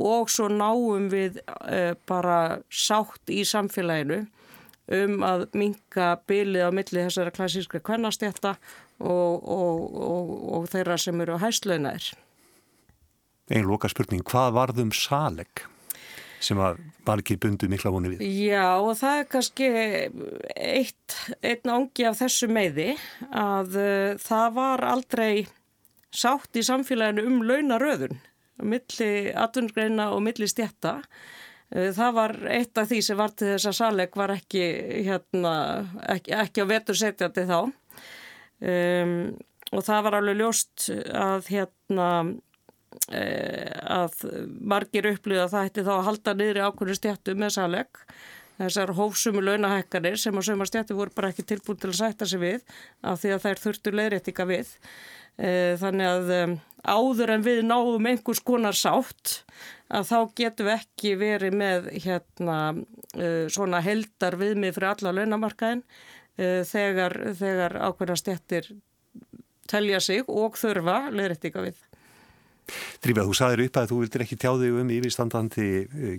og 0.00 0.30
svo 0.30 0.48
náum 0.52 1.08
við 1.12 1.40
uh, 1.44 1.94
bara 2.08 2.60
sátt 2.70 3.32
í 3.32 3.42
samfélaginu 3.46 4.24
um 4.96 5.26
að 5.26 5.46
minka 5.58 6.12
bylið 6.30 6.66
á 6.66 6.70
milli 6.74 7.04
þessara 7.06 7.34
klassíska 7.34 7.82
kvennastjætta 7.84 8.56
og, 8.98 9.34
og, 9.40 9.84
og, 10.06 10.32
og 10.56 10.70
þeirra 10.72 10.98
sem 11.00 11.20
eru 11.24 11.38
á 11.38 11.44
hæslaunaðir. 11.44 12.12
Einn 13.50 13.66
loka 13.66 13.90
spurning, 13.90 14.22
hvað 14.26 14.54
varðum 14.58 14.94
saleg? 14.94 15.66
sem 16.40 16.60
að 16.60 16.80
valgir 17.04 17.38
bundu 17.40 17.68
mikla 17.70 17.92
voni 17.92 18.14
við. 18.14 18.24
Já 18.48 18.80
og 18.80 18.94
það 18.98 19.18
er 19.18 19.26
kannski 19.34 19.68
eitt, 20.56 21.16
einn 21.44 21.74
ángi 21.74 22.06
af 22.08 22.20
þessu 22.22 22.48
meiði 22.52 22.94
að 23.28 23.76
uh, 23.76 24.20
það 24.20 24.54
var 24.56 24.84
aldrei 24.88 25.32
sátt 26.10 26.56
í 26.58 26.64
samfélaginu 26.66 27.26
um 27.28 27.42
launaröðun, 27.46 28.16
milli 28.64 29.12
atvinnugreina 29.36 30.10
og 30.14 30.24
milli 30.26 30.48
stjætta. 30.50 31.00
Eh, 31.70 31.92
það 31.94 32.16
var 32.16 32.36
eitt 32.50 32.78
af 32.80 32.88
því 32.90 33.00
sem 33.06 33.18
var 33.18 33.34
til 33.34 33.52
þess 33.52 33.70
að 33.70 33.78
Saleg 33.78 34.16
var 34.18 34.34
ekki, 34.34 34.64
hérna, 35.06 35.54
ekki, 36.16 36.34
ekki 36.34 36.66
á 36.66 36.70
vetur 36.70 36.98
setjandi 36.98 37.46
þá. 37.50 37.60
Um, 38.60 39.12
og 39.70 39.84
það 39.86 40.02
var 40.04 40.16
alveg 40.18 40.40
ljóst 40.40 40.88
að, 41.16 41.46
hérna, 41.48 42.08
e, 43.08 43.22
að 43.86 44.26
margir 44.72 45.08
upplýða 45.14 45.46
að 45.46 45.54
það 45.54 45.64
hætti 45.68 45.84
þá 45.86 45.92
að 45.94 46.04
halda 46.08 46.34
niður 46.36 46.58
í 46.58 46.64
ákveðinu 46.66 46.98
stjættu 46.98 47.36
með 47.38 47.54
Saleg 47.54 48.02
þessar 48.58 48.92
hófsumu 48.98 49.44
launahækkanir 49.46 50.18
sem 50.20 50.36
á 50.36 50.42
sögum 50.44 50.66
að 50.66 50.72
stjættu 50.72 50.98
voru 50.98 51.14
bara 51.16 51.30
ekki 51.32 51.46
tilbúin 51.48 51.78
til 51.80 51.92
að 51.92 52.00
sætta 52.02 52.28
sig 52.28 52.42
við 52.42 52.76
af 53.00 53.22
því 53.22 53.32
að 53.36 53.46
þær 53.46 53.62
þurftu 53.62 53.94
leiðréttika 53.94 54.48
við. 54.50 54.74
E, 55.38 55.50
þannig 55.80 56.10
að 56.10 56.34
áður 56.84 57.34
en 57.36 57.44
við 57.44 57.62
náum 57.66 58.06
einhvers 58.08 58.40
konar 58.44 58.76
sátt 58.76 59.42
að 59.90 60.06
þá 60.10 60.18
getum 60.38 60.70
við 60.70 60.76
ekki 60.76 61.14
verið 61.20 61.56
með 61.60 61.90
hérna, 62.04 62.58
uh, 63.16 63.44
svona 63.50 63.82
heldar 63.84 64.38
viðmið 64.40 64.76
fyrir 64.76 64.92
alla 64.92 65.14
launamarkaðin 65.18 65.82
uh, 65.82 66.62
þegar, 66.68 67.16
þegar 67.38 67.78
ákveðna 67.88 68.18
stjættir 68.20 68.72
telja 69.70 70.00
sig 70.02 70.26
og 70.26 70.58
þurfa 70.58 71.06
leðrættika 71.14 71.62
við. 71.62 71.78
Drífað, 73.02 73.26
þú 73.26 73.34
saðir 73.34 73.62
upp 73.64 73.78
að 73.80 73.88
þú 73.90 73.96
vildir 74.04 74.22
ekki 74.24 74.36
tjá 74.38 74.50
þig 74.60 74.76
um 74.78 74.90
yfirstandandi 74.94 75.68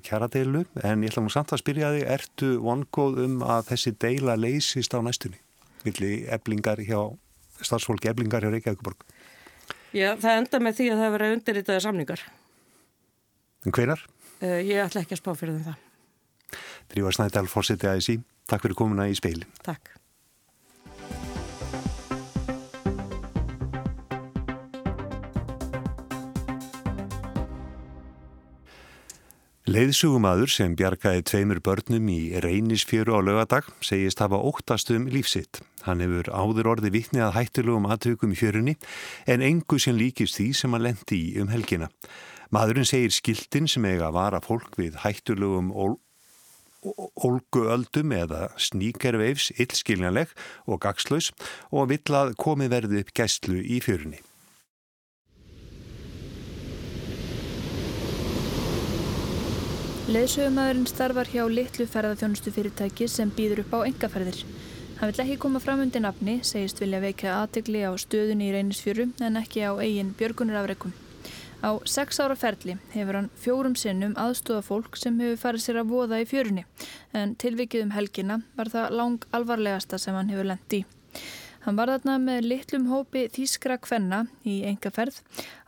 kjaradeilu 0.03 0.65
en 0.83 1.05
ég 1.05 1.13
ætla 1.13 1.23
nú 1.23 1.31
samt 1.31 1.53
að 1.55 1.61
spyrja 1.61 1.93
þig, 1.95 2.05
ertu 2.17 2.49
vongóð 2.63 3.21
um 3.23 3.37
að 3.45 3.69
þessi 3.71 3.93
deila 4.03 4.35
leysist 4.35 4.91
á 4.91 4.99
næstunni? 4.99 5.39
Villi 5.85 6.25
eblingar 6.27 6.81
hjá, 6.83 6.99
starfsfólki 7.61 8.11
eblingar 8.11 8.43
hjá 8.43 8.51
Reykjavíkuborg? 8.51 9.05
Já, 9.91 10.13
það 10.15 10.37
enda 10.37 10.61
með 10.63 10.77
því 10.79 10.89
að 10.91 11.01
það 11.03 11.15
verið 11.15 11.33
undirritaði 11.35 11.85
samningar. 11.85 12.25
En 13.65 13.75
hverjar? 13.75 14.05
Uh, 14.41 14.59
ég 14.65 14.83
ætla 14.85 15.03
ekki 15.03 15.17
að 15.17 15.21
spá 15.21 15.31
fyrir 15.37 15.63
það. 15.65 15.79
Drífa 16.91 17.15
Snædal, 17.15 17.47
fórsetið 17.51 17.91
aðeins 17.91 18.11
í. 18.11 18.19
Takk 18.49 18.65
fyrir 18.65 18.79
komuna 18.79 19.07
í 19.11 19.17
speilin. 19.17 19.47
Takk. 19.63 19.93
Leiðsugumadur 29.71 30.49
sem 30.51 30.73
bjargaði 30.75 31.21
tveimur 31.29 31.59
börnum 31.63 32.09
í 32.11 32.33
reynisfjöru 32.43 33.13
á 33.15 33.19
lögadag 33.23 33.69
segist 33.85 34.19
hafa 34.19 34.35
óttast 34.35 34.89
um 34.91 35.05
lífsitt. 35.07 35.61
Hann 35.85 36.01
hefur 36.03 36.27
áður 36.33 36.69
orði 36.73 36.89
vittni 36.91 37.21
að 37.23 37.37
hættilugum 37.37 37.87
aðtökum 37.87 38.33
í 38.33 38.39
fjörunni 38.39 38.73
en 39.31 39.45
engu 39.45 39.79
sem 39.79 39.95
líkist 39.95 40.35
því 40.39 40.47
sem 40.59 40.75
hann 40.75 40.83
lendi 40.89 41.19
í 41.29 41.29
um 41.39 41.53
helgina. 41.53 41.87
Madurinn 42.51 42.89
segir 42.89 43.15
skiltin 43.15 43.69
sem 43.71 43.85
eiga 43.87 44.09
að 44.09 44.17
vara 44.17 44.41
fólk 44.43 44.75
við 44.81 44.97
hættilugum 45.05 45.69
ólguöldum 46.81 48.11
eða 48.17 48.49
sníkerveifs 48.59 49.53
illskiljanleg 49.55 50.33
og 50.67 50.81
gagslaus 50.83 51.31
og 51.69 51.93
vill 51.93 52.17
að 52.17 52.35
komi 52.41 52.67
verði 52.67 53.05
upp 53.05 53.15
gæstlu 53.15 53.61
í 53.61 53.79
fjörunni. 53.79 54.19
Leðsögumæðurinn 60.11 60.89
starfar 60.89 61.29
hjá 61.31 61.45
litlu 61.47 61.85
ferðarþjónustu 61.87 62.51
fyrirtæki 62.51 63.05
sem 63.07 63.29
býður 63.31 63.61
upp 63.61 63.75
á 63.79 63.87
engaferðir. 63.87 64.41
Hann 64.97 65.07
vill 65.07 65.21
ekki 65.23 65.37
koma 65.39 65.61
fram 65.63 65.79
undir 65.85 66.03
nafni, 66.03 66.33
segist 66.43 66.81
vilja 66.83 66.99
veika 66.99 67.37
aðtegli 67.37 67.85
á 67.87 67.95
stöðunni 67.95 68.49
í 68.49 68.51
reynisfjöru 68.51 69.05
en 69.23 69.39
ekki 69.39 69.63
á 69.63 69.71
eigin 69.79 70.09
björgunarafreikum. 70.19 70.91
Á 71.63 71.79
sex 71.87 72.19
ára 72.19 72.35
ferli 72.35 72.75
hefur 72.91 73.21
hann 73.21 73.31
fjórum 73.39 73.77
sinnum 73.79 74.17
aðstóða 74.19 74.65
fólk 74.67 74.99
sem 74.99 75.15
hefur 75.23 75.39
farið 75.45 75.63
sér 75.63 75.79
að 75.79 75.93
voða 75.95 76.19
í 76.19 76.27
fjörunni 76.27 76.65
en 77.15 77.37
tilvikið 77.39 77.85
um 77.85 77.95
helgina 77.95 78.41
var 78.59 78.73
það 78.73 78.97
lang 78.99 79.29
alvarlegasta 79.31 80.01
sem 80.01 80.17
hann 80.19 80.33
hefur 80.33 80.51
lendt 80.51 80.75
í. 80.75 80.83
Hann 81.61 81.77
var 81.77 81.91
þarna 81.93 82.15
með 82.17 82.47
litlum 82.49 82.87
hópi 82.89 83.27
þýskra 83.29 83.77
kvenna 83.81 84.23
í 84.49 84.61
engaferð. 84.65 85.19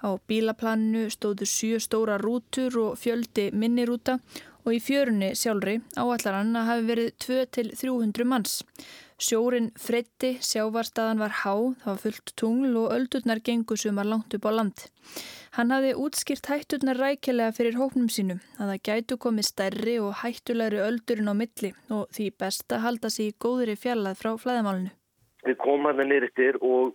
Á 0.01 0.17
bílaplaninu 0.27 1.05
stóðu 1.13 1.45
sjö 1.45 1.81
stóra 1.83 2.17
rútur 2.21 2.79
og 2.81 2.97
fjöldi 2.97 3.51
minnirúta 3.53 4.17
og 4.63 4.73
í 4.73 4.79
fjörunni 4.81 5.33
sjálfri 5.37 5.79
áallar 5.99 6.39
hann 6.39 6.55
að 6.57 6.69
hafi 6.71 6.87
verið 6.87 7.09
2-300 7.27 8.25
manns. 8.25 8.55
Sjórin 9.21 9.69
freytti, 9.79 10.33
sjávarstaðan 10.43 11.21
var 11.21 11.35
há, 11.43 11.53
það 11.83 11.91
var 11.91 12.01
fullt 12.01 12.33
tungl 12.39 12.73
og 12.81 12.95
öldurnar 12.95 13.43
gengur 13.45 13.79
sumar 13.79 14.09
langt 14.09 14.33
upp 14.33 14.49
á 14.49 14.51
land. 14.51 14.87
Hann 15.53 15.71
hafði 15.71 15.93
útskýrt 16.01 16.49
hætturnar 16.49 16.97
rækilega 16.97 17.53
fyrir 17.53 17.77
hóknum 17.77 18.09
sínum 18.09 18.41
að 18.57 18.73
það 18.73 18.83
gætu 18.89 19.19
komið 19.27 19.49
stærri 19.51 19.95
og 20.01 20.17
hættulegri 20.23 20.81
öldurinn 20.87 21.29
á 21.29 21.35
milli 21.37 21.71
og 21.93 22.09
því 22.17 22.27
best 22.41 22.65
að 22.73 22.85
halda 22.87 23.13
sig 23.13 23.29
í 23.29 23.37
góðri 23.37 23.77
fjallað 23.77 24.17
frá 24.23 24.33
flæðamálinu 24.41 24.97
við 25.47 25.57
komum 25.61 25.89
hann 25.89 26.09
nýrittir 26.09 26.59
og 26.61 26.93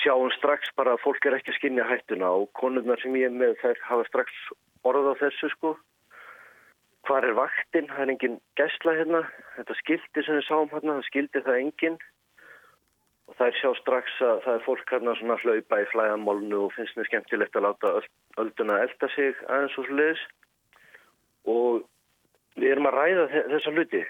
sjáum 0.00 0.30
strax 0.36 0.70
bara 0.78 0.94
að 0.94 1.04
fólk 1.04 1.26
er 1.26 1.36
ekki 1.38 1.52
að 1.52 1.58
skinja 1.58 1.86
hættuna 1.88 2.30
og 2.40 2.50
konurnar 2.58 3.00
sem 3.02 3.16
ég 3.18 3.28
er 3.28 3.36
með 3.36 3.56
þær 3.62 3.80
hafa 3.88 4.06
strax 4.08 4.36
orð 4.86 5.10
á 5.12 5.14
þessu 5.24 5.50
sko. 5.54 5.74
Hvað 7.08 7.26
er 7.30 7.36
vaktinn, 7.38 7.88
það 7.88 8.02
er 8.04 8.12
engin 8.12 8.40
gæsla 8.60 8.94
hérna, 8.98 9.20
þetta 9.56 9.76
skildi 9.80 10.24
sem 10.24 10.36
við 10.36 10.46
sáum 10.46 10.72
hérna, 10.72 10.98
það 10.98 11.06
skildi 11.08 11.44
það 11.46 11.60
engin 11.64 12.00
og 13.30 13.42
er 13.46 13.56
sjá 13.56 13.70
strax 13.78 14.16
að 14.26 14.42
það 14.44 14.56
er 14.56 14.64
fólk 14.66 14.92
hérna 14.92 15.14
svona 15.16 15.36
að 15.36 15.44
hlaupa 15.46 15.78
í 15.80 15.88
flæðamólnu 15.92 16.60
og 16.64 16.72
finnst 16.74 16.96
mér 16.98 17.08
skemmtilegt 17.08 17.56
að 17.56 17.66
láta 17.68 17.92
ölduna 18.42 18.80
elda 18.84 19.08
sig 19.14 19.38
aðeins 19.46 19.76
og 19.78 19.86
sluðis 19.86 20.24
og 21.50 21.84
við 22.58 22.72
erum 22.74 22.88
að 22.90 22.98
ræða 22.98 23.26
þessa 23.52 23.74
hluti 23.76 24.02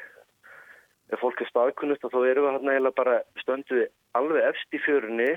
ef 1.11 1.23
fólk 1.23 1.41
er 1.43 1.51
staðkunnust 1.51 2.05
þá 2.07 2.21
erum 2.31 2.47
við 2.47 2.53
hérna 2.55 2.75
eiginlega 2.75 2.99
bara 2.99 3.17
stönduði 3.43 3.87
alveg 4.19 4.49
efst 4.51 4.77
í 4.77 4.83
fjörunni 4.85 5.31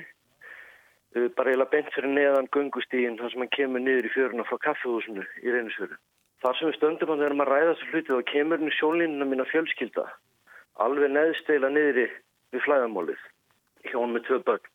bara 1.38 1.52
eiginlega 1.52 1.72
bent 1.74 1.94
fyrir 1.94 2.14
neðan 2.14 2.50
gungustígin 2.54 3.20
þar 3.20 3.34
sem 3.34 3.44
hann 3.44 3.54
kemur 3.54 3.84
niður 3.84 4.10
í 4.10 4.14
fjöruna 4.14 4.46
frá 4.50 4.58
kaffehúsinu 4.68 5.26
í 5.42 5.54
reynisfjöru. 5.54 5.98
Þar 6.44 6.58
sem 6.58 6.70
við 6.70 6.78
stöndum 6.78 7.12
hann 7.14 7.22
þegar 7.22 7.38
maður 7.40 7.54
ræða 7.54 7.74
þessu 7.74 7.90
hluti 7.92 8.14
þá 8.14 8.32
kemur 8.32 8.62
henni 8.62 8.78
sjólínuna 8.78 9.28
mín 9.30 9.44
að 9.44 9.52
fjölskylda 9.54 10.06
alveg 10.86 11.14
neðsteila 11.14 11.70
niðri 11.70 12.08
við 12.54 12.66
flæðamólið 12.66 13.28
hjón 13.92 14.16
með 14.16 14.26
tvö 14.28 14.40
börn. 14.48 14.72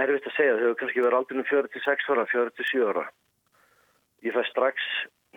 Erfitt 0.00 0.28
að 0.30 0.36
segja 0.38 0.54
þau 0.56 0.64
hefur 0.64 0.78
kannski 0.80 1.04
verið 1.04 1.18
aldrei 1.18 1.38
um 1.38 1.48
4-6 1.50 2.08
ára, 2.10 2.24
4-7 2.32 2.88
ára. 2.88 3.04
Ég 4.24 4.34
fæ 4.34 4.42
strax 4.48 4.88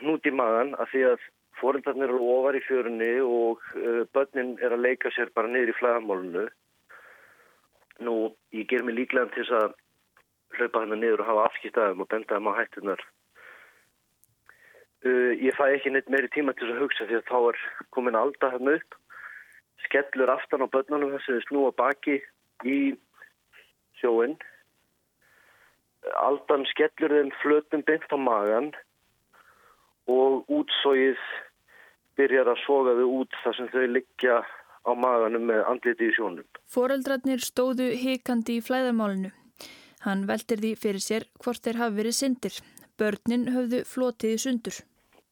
hnút 0.01 0.25
í 0.25 0.33
maðan 0.33 0.73
að 0.79 0.93
því 0.93 1.03
að 1.11 1.27
Fóreldarnir 1.57 2.11
eru 2.11 2.21
ofar 2.35 2.57
í 2.57 2.63
fjörunni 2.67 3.11
og 3.25 3.63
uh, 3.79 4.03
börnin 4.13 4.55
er 4.61 4.75
að 4.75 4.83
leika 4.85 5.11
sér 5.15 5.31
bara 5.35 5.49
niður 5.51 5.73
í 5.73 5.77
flæðamálunu. 5.79 6.45
Nú, 8.05 8.15
ég 8.53 8.67
ger 8.69 8.85
mig 8.85 8.97
líklega 8.97 9.31
til 9.33 9.45
þess 9.45 9.55
að 9.57 9.77
hlaupa 10.57 10.83
hann 10.83 10.99
niður 11.01 11.23
og 11.23 11.31
hafa 11.31 11.45
afskipt 11.49 11.79
aðeim 11.81 12.03
og 12.03 12.09
benda 12.11 12.37
þeim 12.37 12.51
á 12.53 12.57
hættunar. 12.59 13.01
Uh, 15.05 15.33
ég 15.41 15.57
fæ 15.57 15.65
ekki 15.71 15.93
neitt 15.93 16.11
meiri 16.13 16.29
tíma 16.33 16.53
til 16.53 16.69
þess 16.69 16.77
að 16.77 16.83
hugsa 16.85 17.09
því 17.09 17.19
að 17.19 17.27
þá 17.31 17.37
er 17.39 17.61
komin 17.97 18.19
alda 18.19 18.53
hann 18.53 18.73
upp. 18.75 18.99
Skellur 19.85 20.33
aftan 20.33 20.65
á 20.65 20.73
börnunum 20.73 21.15
þess 21.17 21.33
að 21.33 21.43
snúa 21.47 21.73
baki 21.77 22.19
í 22.65 22.79
sjóin. 24.01 24.37
Aldan 26.21 26.65
skellur 26.69 27.13
þeim 27.13 27.33
flötum 27.41 27.83
bynt 27.87 28.13
á 28.13 28.17
magan 28.17 28.71
og 30.07 30.47
útsóið 30.47 31.19
byrjar 32.17 32.51
að 32.51 32.63
soga 32.65 32.95
þau 32.97 33.07
út 33.21 33.41
þar 33.43 33.57
sem 33.57 33.69
þau 33.73 33.85
liggja 33.95 34.37
á 34.87 34.91
maganum 34.95 35.45
með 35.49 35.63
andliti 35.71 36.09
í 36.09 36.15
sjónum. 36.15 36.47
Foreldrarnir 36.71 37.43
stóðu 37.43 37.91
hikandi 38.01 38.57
í 38.57 38.63
flæðarmálinu. 38.63 39.33
Hann 40.05 40.25
veldir 40.29 40.61
því 40.63 40.73
fyrir 40.79 41.03
sér 41.03 41.27
hvort 41.43 41.63
þeir 41.65 41.81
hafi 41.81 41.99
verið 41.99 42.17
syndir. 42.17 42.59
Börnin 42.97 43.47
höfðu 43.53 43.83
flotið 43.85 44.35
í 44.35 44.41
sundur. 44.41 44.77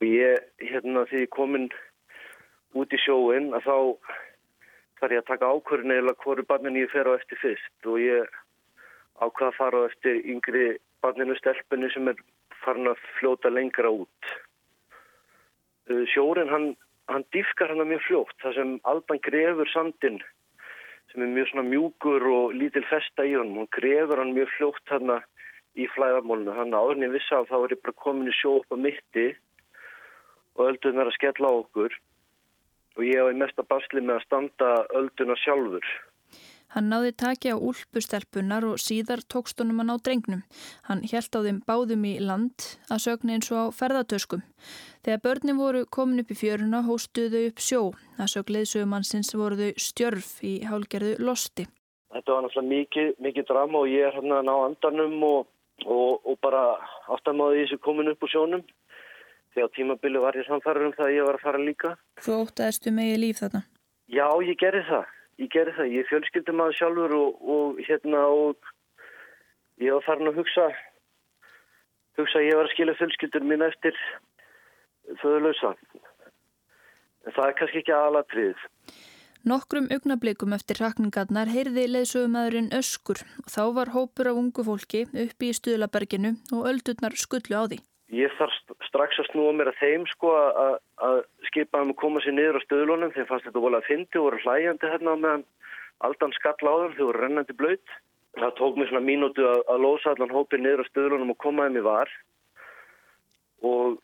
Ég, 0.04 0.42
hérna 0.60 1.06
því 1.10 1.26
komin 1.34 1.70
út 2.76 2.94
í 2.94 3.00
sjóin 3.00 3.54
að 3.56 3.70
þá 3.70 3.78
þarf 5.00 5.16
ég 5.16 5.22
að 5.22 5.30
taka 5.30 5.52
ákvörðin 5.54 5.96
eða 5.96 6.16
hverju 6.24 6.48
barnin 6.50 6.80
ég 6.82 6.92
fer 6.92 7.08
á 7.08 7.16
eftir 7.16 7.40
fyrst 7.42 7.90
og 7.90 8.02
ég 8.04 8.36
ákvaða 9.22 9.52
að 9.52 9.58
fara 9.60 9.82
á 9.82 9.88
eftir 9.88 10.20
yngri 10.34 10.66
barninu 11.04 11.38
stelpunni 11.40 11.90
sem 11.94 12.12
er 12.12 12.20
farin 12.64 12.92
að 12.92 13.02
fljóta 13.20 13.52
lengra 13.54 13.92
út. 13.94 14.36
Uh, 15.86 16.04
sjórin 16.10 16.50
hann, 16.50 16.72
hann 17.12 17.26
diffkar 17.36 17.70
hann 17.70 17.86
mjög 17.90 18.02
fljótt. 18.08 18.38
Þar 18.42 18.58
sem 18.58 18.74
alban 18.90 19.22
grefur 19.26 19.70
sandin 19.74 20.22
sem 21.12 21.22
er 21.22 21.32
mjög 21.36 21.52
svona 21.52 21.68
mjúkur 21.70 22.26
og 22.32 22.56
lítil 22.58 22.84
festa 22.90 23.26
í 23.28 23.36
honum 23.38 23.62
hann 23.62 23.74
grefur 23.76 24.22
hann 24.22 24.34
mjög 24.36 24.50
fljótt 24.58 24.94
hann 24.94 25.14
í 25.78 25.86
flæðarmólinu 25.94 26.56
hann 26.56 26.74
áðurinn 26.74 27.06
ég 27.06 27.14
vissi 27.14 27.36
að 27.36 27.54
er 27.60 27.76
ég 27.76 27.84
bara 27.84 28.02
komin 28.02 28.32
í 28.32 28.34
sjó 28.36 28.58
upp 28.62 28.74
á 28.74 28.78
mitti 28.80 29.28
og 30.56 30.70
öldun 30.72 31.00
er 31.00 31.12
að 31.12 31.18
skella 31.20 31.52
á 31.52 31.54
okkur. 31.62 31.96
Og 32.96 33.04
ég 33.04 33.20
hef 33.20 33.32
í 33.32 33.40
mesta 33.40 33.64
basli 33.68 34.02
með 34.02 34.18
að 34.22 34.26
standa 34.26 34.74
ölduna 34.96 35.36
sjálfur 35.44 35.96
Hann 36.76 36.90
náði 36.92 37.14
taki 37.16 37.54
á 37.54 37.58
úlpustelpunar 37.58 38.66
og 38.68 38.82
síðar 38.84 39.22
tókstunum 39.32 39.78
hann 39.80 39.94
á 39.94 39.98
drengnum. 40.04 40.42
Hann 40.84 41.06
helt 41.08 41.32
á 41.32 41.40
þeim 41.40 41.62
báðum 41.64 42.04
í 42.04 42.18
land 42.20 42.66
að 42.92 43.04
sögni 43.06 43.38
eins 43.38 43.48
og 43.56 43.72
á 43.72 43.76
ferðartöskum. 43.78 44.44
Þegar 45.08 45.24
börnin 45.24 45.62
voru 45.62 45.86
komin 45.88 46.20
upp 46.20 46.34
í 46.36 46.40
fjöruna 46.42 46.84
hóstuðu 46.84 47.46
upp 47.48 47.64
sjó. 47.64 47.82
Að 48.20 48.32
sög 48.34 48.52
leðsögumannsins 48.52 49.32
voru 49.40 49.56
þau 49.62 49.86
stjörf 49.88 50.36
í 50.44 50.54
hálgerðu 50.68 51.16
losti. 51.24 51.70
Þetta 52.12 52.36
var 52.36 52.44
náttúrulega 52.44 52.72
mikið, 52.74 53.10
mikið 53.24 53.48
drama 53.54 53.80
og 53.80 53.92
ég 53.96 54.10
er 54.10 54.20
hérna 54.20 54.42
að 54.42 54.48
ná 54.50 54.56
andanum 54.58 55.18
og, 55.30 55.50
og, 55.88 56.28
og 56.28 56.40
bara 56.44 56.68
áttamáði 57.08 57.62
í 57.62 57.66
þessu 57.70 57.80
komin 57.88 58.12
upp 58.12 58.28
úr 58.28 58.36
sjónum. 58.36 58.68
Þegar 59.56 59.76
tímabili 59.80 60.20
var 60.20 60.36
ég 60.36 60.48
samfæður 60.50 60.90
um 60.90 60.96
það 61.00 61.08
að 61.08 61.16
ég 61.16 61.28
var 61.32 61.40
að 61.40 61.48
fara 61.48 61.64
líka. 61.64 61.96
Þú 62.20 62.40
óttaðistu 62.44 62.92
megið 62.92 63.22
líf 63.24 63.44
þarna? 63.44 63.68
Já, 64.12 64.28
ég 64.44 64.60
gerði 64.60 64.88
það. 64.92 65.15
Ég 65.42 65.52
gerði 65.52 65.76
það. 65.78 65.94
Ég 65.98 66.10
fjölskyldi 66.10 66.56
maður 66.56 66.78
sjálfur 66.80 67.16
og, 67.18 67.42
og 67.56 67.80
hérna 67.88 68.22
og 68.32 68.70
ég 69.84 69.92
var 69.96 70.06
farin 70.06 70.32
að 70.32 70.40
hugsa, 70.40 70.70
hugsa 72.20 72.40
að 72.40 72.48
ég 72.48 72.60
var 72.60 72.70
að 72.70 72.76
skilja 72.76 73.00
fjölskyldur 73.02 73.48
mín 73.50 73.66
eftir 73.66 74.00
föðulösa. 75.22 75.74
En 77.26 77.36
það 77.36 77.50
er 77.50 77.58
kannski 77.60 77.82
ekki 77.82 77.96
aðalatrið. 77.96 78.64
Nokkrum 79.46 79.92
augnablikum 79.94 80.56
eftir 80.56 80.80
rakningarnar 80.82 81.52
heyrði 81.54 81.84
leðsögumæðurinn 81.92 82.72
öskur 82.74 83.20
og 83.44 83.52
þá 83.54 83.64
var 83.76 83.92
hópur 83.94 84.32
af 84.32 84.40
ungu 84.42 84.66
fólki 84.66 85.04
uppi 85.06 85.52
í 85.52 85.58
Stuðlaberginu 85.60 86.32
og 86.56 86.66
öldurnar 86.72 87.14
skullu 87.20 87.60
á 87.60 87.70
því. 87.70 87.78
Ég 88.16 88.32
þarf 88.38 88.56
strax 88.88 89.20
að 89.20 89.30
snúa 89.32 89.52
mér 89.56 89.72
að 89.74 89.80
þeim 89.82 90.06
sko 90.08 90.32
að 90.36 91.18
skipa 91.50 91.82
um 91.84 91.92
að 91.92 92.00
koma 92.00 92.22
sér 92.24 92.38
niður 92.38 92.62
á 92.62 92.66
stöðlunum. 92.66 93.12
Þeim 93.16 93.28
fannst 93.30 93.48
þetta 93.50 93.64
volið 93.66 93.82
að 93.82 93.90
fyndi 93.90 94.20
og 94.20 94.28
voru 94.28 94.42
hlæjandi 94.46 94.92
hérna 94.92 95.16
meðan 95.20 95.44
aldan 96.06 96.36
skall 96.38 96.56
á 96.64 96.76
þeim, 96.86 96.96
þau 96.96 97.06
voru 97.10 97.24
rennandi 97.24 97.58
blöyt. 97.60 97.96
Það 98.36 98.56
tók 98.60 98.80
mér 98.80 98.92
svona 98.92 99.08
mínútu 99.08 99.46
að, 99.48 99.62
að 99.72 99.84
losa 99.84 100.14
allan 100.14 100.34
hópið 100.36 100.64
niður 100.64 100.84
á 100.84 100.90
stöðlunum 100.92 101.36
og 101.36 101.40
koma 101.44 101.68
þeim 101.68 101.80
í 101.80 101.86
var. 101.86 102.16
Og 103.66 104.00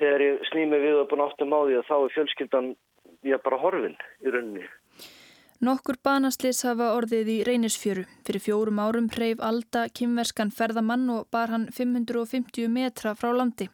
þegar 0.00 0.26
ég 0.26 0.44
snými 0.50 0.82
við 0.82 1.00
og 1.02 1.08
búin 1.10 1.24
áttum 1.26 1.54
á 1.54 1.60
því 1.60 1.78
að 1.78 1.88
þá 1.90 1.96
er 2.00 2.14
fjölskyldan 2.16 2.70
ég 3.30 3.42
bara 3.44 3.62
horfin 3.62 3.98
í 4.24 4.32
rauninni. 4.32 4.66
Nokkur 5.60 5.98
banaslis 6.00 6.62
hafa 6.64 6.86
orðið 6.96 7.28
í 7.28 7.34
reynisfjöru. 7.44 8.06
Fyrir 8.24 8.40
fjórum 8.40 8.78
árum 8.80 9.10
hreyf 9.12 9.42
Alda 9.44 9.82
kymverskan 9.92 10.48
ferðamann 10.56 11.02
og 11.12 11.26
bar 11.28 11.50
hann 11.52 11.66
550 11.76 12.70
metra 12.72 13.12
frá 13.12 13.28
landi. 13.36 13.66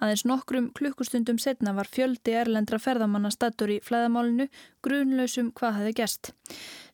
Aðeins 0.00 0.24
nokkrum 0.24 0.70
klukkustundum 0.78 1.36
setna 1.36 1.74
var 1.76 1.90
fjöldi 1.92 2.32
erlendra 2.40 2.78
ferðamanna 2.80 3.28
stattur 3.34 3.74
í 3.74 3.76
flæðamálinu, 3.84 4.46
grunlausum 4.80 5.50
hvað 5.60 5.76
hefði 5.82 5.92
gæst. 6.00 6.32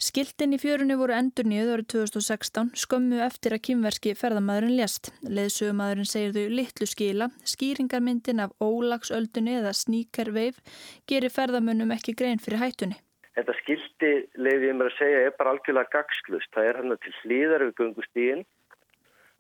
Skiltin 0.02 0.59
í 0.59 0.61
fjörunni 0.64 0.98
voru 0.98 1.14
endur 1.14 1.46
nýjöð 1.46 1.72
árið 1.76 1.88
2016, 1.94 2.74
skömmu 2.83 3.22
eftir 3.22 3.55
að 3.55 3.62
kymverski 3.68 4.16
ferðamadurinn 4.18 4.74
lést. 4.81 5.12
Leðsögumadurinn 5.22 6.11
segir 6.16 6.35
þau 6.35 6.59
litlu 6.59 6.90
skila, 6.90 7.31
skýringarmyndin 7.46 8.42
af 8.42 8.59
ólagsöldunni 8.59 9.61
eða 9.62 9.76
sníkerveif 9.85 10.59
gerir 11.07 11.31
ferðamönnum 11.31 11.94
ekki 11.94 12.18
grein 12.18 12.42
fyrir 12.42 12.64
hættunni. 12.66 12.98
Þetta 13.33 13.55
skildi, 13.62 14.11
leiði 14.37 14.68
ég 14.68 14.77
mér 14.77 14.90
að 14.90 14.99
segja, 14.99 15.21
er 15.27 15.37
bara 15.38 15.55
algjörlega 15.55 15.92
gagslust. 15.95 16.51
Það 16.53 16.68
er 16.68 16.81
hann 16.81 16.97
til 17.01 17.14
hlýðar 17.23 17.64
við 17.64 17.75
gungustíðin. 17.81 18.45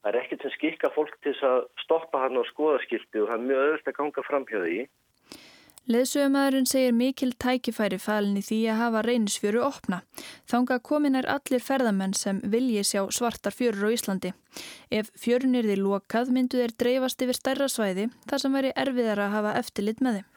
Það 0.02 0.10
er 0.10 0.18
ekkert 0.22 0.44
sem 0.46 0.54
skikka 0.56 0.90
fólk 0.94 1.18
til 1.22 1.34
að 1.46 1.58
stoppa 1.84 2.24
hann 2.24 2.40
á 2.40 2.42
skoðaskildi 2.48 3.22
og 3.22 3.28
það 3.28 3.36
er 3.36 3.46
mjög 3.50 3.64
öðvist 3.66 3.90
að 3.90 3.98
ganga 4.00 4.24
fram 4.26 4.46
hjá 4.48 4.58
því. 4.64 4.78
Leðsögumæðurinn 5.90 6.68
segir 6.70 6.92
mikil 6.94 7.32
tækifæri 7.42 7.96
falin 7.98 8.36
í 8.38 8.42
því 8.46 8.58
að 8.70 8.76
hafa 8.78 9.00
reynisfjöru 9.02 9.62
opna. 9.66 9.98
Þánga 10.46 10.76
komin 10.86 11.18
er 11.18 11.26
allir 11.26 11.62
ferðamenn 11.62 12.14
sem 12.14 12.38
vilji 12.52 12.84
sjá 12.86 13.00
svartar 13.10 13.54
fjörur 13.54 13.90
á 13.90 13.94
Íslandi. 13.94 14.30
Ef 14.94 15.10
fjörun 15.18 15.58
því 15.58 15.80
lokað 15.82 16.30
myndu 16.30 16.62
þeir 16.62 16.76
dreifast 16.78 17.24
yfir 17.26 17.38
stærra 17.38 17.66
svæði 17.66 18.12
þar 18.30 18.44
sem 18.44 18.54
veri 18.54 18.70
erfiðar 18.78 19.24
að 19.26 19.34
hafa 19.34 19.56
eftirlit 19.58 19.98
með 20.00 20.20
þeim. 20.20 20.30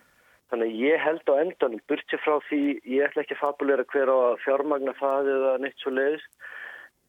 Þannig 0.52 0.72
að 0.72 0.84
ég 0.86 1.02
held 1.02 1.32
á 1.32 1.34
endanum, 1.42 1.82
burti 1.90 2.20
frá 2.22 2.38
því, 2.48 2.62
ég 2.86 3.08
ætla 3.08 3.24
ekki 3.24 3.34
að 3.34 3.42
fabulera 3.42 3.86
hver 3.90 4.12
á 4.14 4.18
að 4.30 4.40
fjármagna 4.44 4.94
það 5.00 5.30
eða 5.34 5.54
neitt 5.64 5.82
svo 5.82 5.94
leiðis, 5.96 6.26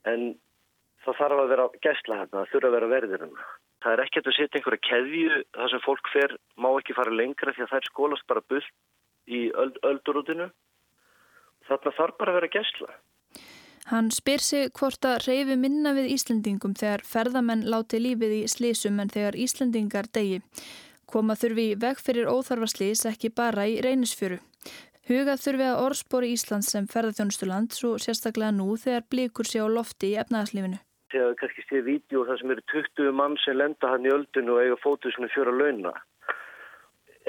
en 0.09 0.23
það 1.05 1.19
þarf 1.21 1.43
að 1.43 1.53
vera 1.53 1.67
gæsla 1.85 2.21
hérna, 2.23 2.39
það 2.39 2.53
þurfa 2.53 2.71
að 2.71 2.77
vera 2.77 2.93
verðir 2.95 3.25
hérna. 3.27 3.49
Það 3.85 3.93
er 3.93 4.03
ekkert 4.07 4.31
að 4.31 4.37
setja 4.39 4.59
einhverja 4.59 4.87
keðju 4.89 5.41
þar 5.57 5.73
sem 5.73 5.83
fólk 5.85 6.09
fer, 6.15 6.37
má 6.57 6.71
ekki 6.73 6.97
fara 6.97 7.13
lengra 7.13 7.53
því 7.53 7.67
að 7.67 7.73
það 7.75 7.83
er 7.83 7.91
skólast 7.91 8.27
bara 8.31 8.47
bult 8.49 8.73
í 9.27 9.43
öld, 9.53 9.77
öldurútinu. 9.85 10.49
Þarna 11.69 11.93
þarf 11.99 12.19
bara 12.19 12.33
að 12.33 12.39
vera 12.41 12.53
gæsla. 12.57 12.97
Hann 13.87 14.09
spyr 14.11 14.43
sig 14.43 14.73
hvort 14.75 15.07
að 15.07 15.29
reyfi 15.29 15.55
minna 15.61 15.93
við 15.95 16.09
Íslendingum 16.17 16.73
þegar 16.75 17.05
ferðamenn 17.07 17.69
láti 17.71 18.01
lífið 18.03 18.33
í 18.41 18.43
slísum 18.51 18.99
en 18.99 19.13
þegar 19.13 19.39
Íslendingar 19.39 20.09
degi. 20.11 20.41
Koma 21.07 21.37
þurfi 21.39 21.69
veg 21.79 22.01
fyrir 22.03 22.27
óþarfaslís 22.27 23.05
ekki 23.07 23.31
bara 23.31 23.69
í 23.71 23.79
reynisfjöru. 23.85 24.41
Hugað 25.07 25.43
þurfi 25.45 25.67
að 25.69 25.81
orðspori 25.85 26.33
Íslands 26.35 26.73
sem 26.73 26.89
ferðarþjónustuland 26.91 27.77
svo 27.77 27.93
sérstaklega 28.03 28.51
nú 28.57 28.75
þegar 28.83 29.05
blíkur 29.15 29.47
sé 29.47 29.63
á 29.63 29.71
lofti 29.71 30.11
í 30.11 30.17
efnaðarslífinu. 30.19 30.81
Þegar 31.15 31.29
við 31.31 31.37
kannski 31.43 31.65
séum 31.69 31.85
vídeo 31.87 32.25
þar 32.27 32.41
sem 32.41 32.55
eru 32.57 32.65
20 32.73 33.15
mann 33.21 33.37
sem 33.45 33.59
lenda 33.61 33.93
hann 33.93 34.09
í 34.09 34.11
öldinu 34.17 34.57
og 34.57 34.65
eiga 34.65 34.79
fótið 34.83 35.15
svona 35.15 35.31
fjöra 35.31 35.55
launa. 35.55 35.93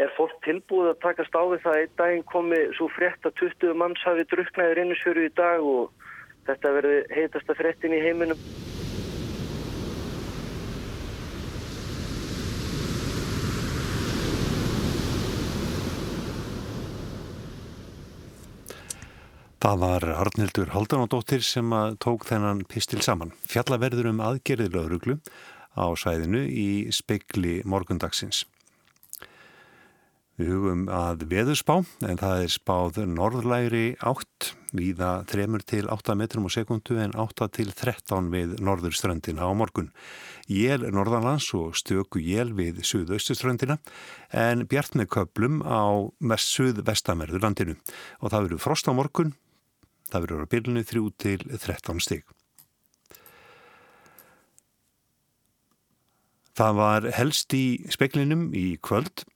Er 0.02 0.10
fólk 0.18 0.34
tilbúið 0.46 0.90
að 0.96 1.04
takast 1.06 1.38
á 1.38 1.44
við 1.46 1.62
það 1.68 1.82
einn 1.84 1.94
daginn 2.02 2.26
komi 2.34 2.63
svo 2.80 2.90
frétt 2.98 3.30
að 3.30 3.38
20 3.44 3.78
manns 3.78 4.02
hafi 4.10 4.26
druknaði 4.34 4.80
reynisfjöru 4.82 5.28
í 5.30 5.36
dag 5.38 5.62
og 5.62 6.10
þetta 6.50 6.74
verði 6.80 6.98
heitasta 7.13 7.58
fréttin 7.62 7.94
í 7.94 8.02
heiminum? 8.02 8.42
Það 19.68 19.82
var 19.82 20.04
Arnildur 20.16 20.70
Haldanadóttir 20.72 21.42
sem 21.44 21.74
tók 22.00 22.24
þennan 22.30 22.62
pistil 22.72 23.02
saman. 23.04 23.34
Fjallaverður 23.52 24.14
um 24.14 24.22
aðgerðið 24.24 24.76
lauruglu 24.78 25.16
á 25.76 25.92
sæðinu 25.92 26.46
í 26.48 26.88
spekli 26.96 27.58
morgundagsins. 27.68 28.46
Við 30.40 30.54
hugum 30.54 30.86
að 30.88 31.26
veðurspá 31.34 31.82
en 32.08 32.22
það 32.22 32.44
er 32.46 32.54
spáð 32.54 33.00
norðlæri 33.12 33.82
átt 34.00 34.54
viða 34.72 35.10
3 35.28 35.60
til 35.68 35.90
8 35.92 36.16
metrum 36.16 36.48
á 36.48 36.50
sekundu 36.56 36.96
en 37.04 37.18
8 37.20 37.50
til 37.58 37.74
13 37.74 38.30
við 38.32 38.54
norðurströndina 38.64 39.44
á 39.44 39.52
morgun. 39.52 39.90
Jél 40.48 40.86
norðanlands 40.96 41.50
og 41.60 41.76
stöku 41.76 42.22
jél 42.24 42.54
við 42.56 42.80
suðaustuströndina 42.88 43.82
en 44.32 44.64
bjart 44.64 44.96
með 44.96 45.12
köplum 45.18 45.60
á 45.68 46.08
mest 46.24 46.56
suð-vestamerður 46.56 47.44
landinu 47.44 47.76
og 48.22 48.32
það 48.32 48.48
verður 48.48 48.64
frost 48.64 48.88
á 48.88 48.96
morgun 48.96 49.36
Það 50.08 50.26
verður 50.26 50.43
á 50.48 50.52
byrjunni 50.54 50.84
3 50.88 51.06
til 51.20 51.39
13 51.60 52.04
stig. 52.04 52.28
Það 56.58 56.78
var 56.80 57.10
helst 57.13 57.54
í 57.54 57.65
speklinum 57.93 58.48
í 58.58 58.80
kvöld 58.82 59.28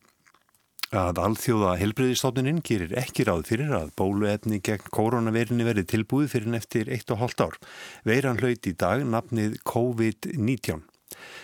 að 0.92 1.22
alþjóða 1.24 1.76
helbriðistofnuninn 1.80 2.64
gerir 2.68 2.96
ekki 3.00 3.24
ráð 3.28 3.46
fyrir 3.48 3.72
að 3.78 3.94
bóluefni 4.00 4.60
gegn 4.66 4.90
koronavirinni 4.92 5.68
verið 5.68 5.88
tilbúið 5.94 6.34
fyrir 6.34 6.58
eftir 6.58 6.92
1,5 6.92 7.46
ár. 7.46 7.60
Veiran 8.04 8.42
hlaut 8.42 8.68
í 8.68 8.74
dag 8.76 9.06
nafnið 9.08 9.62
COVID-19. 9.70 10.82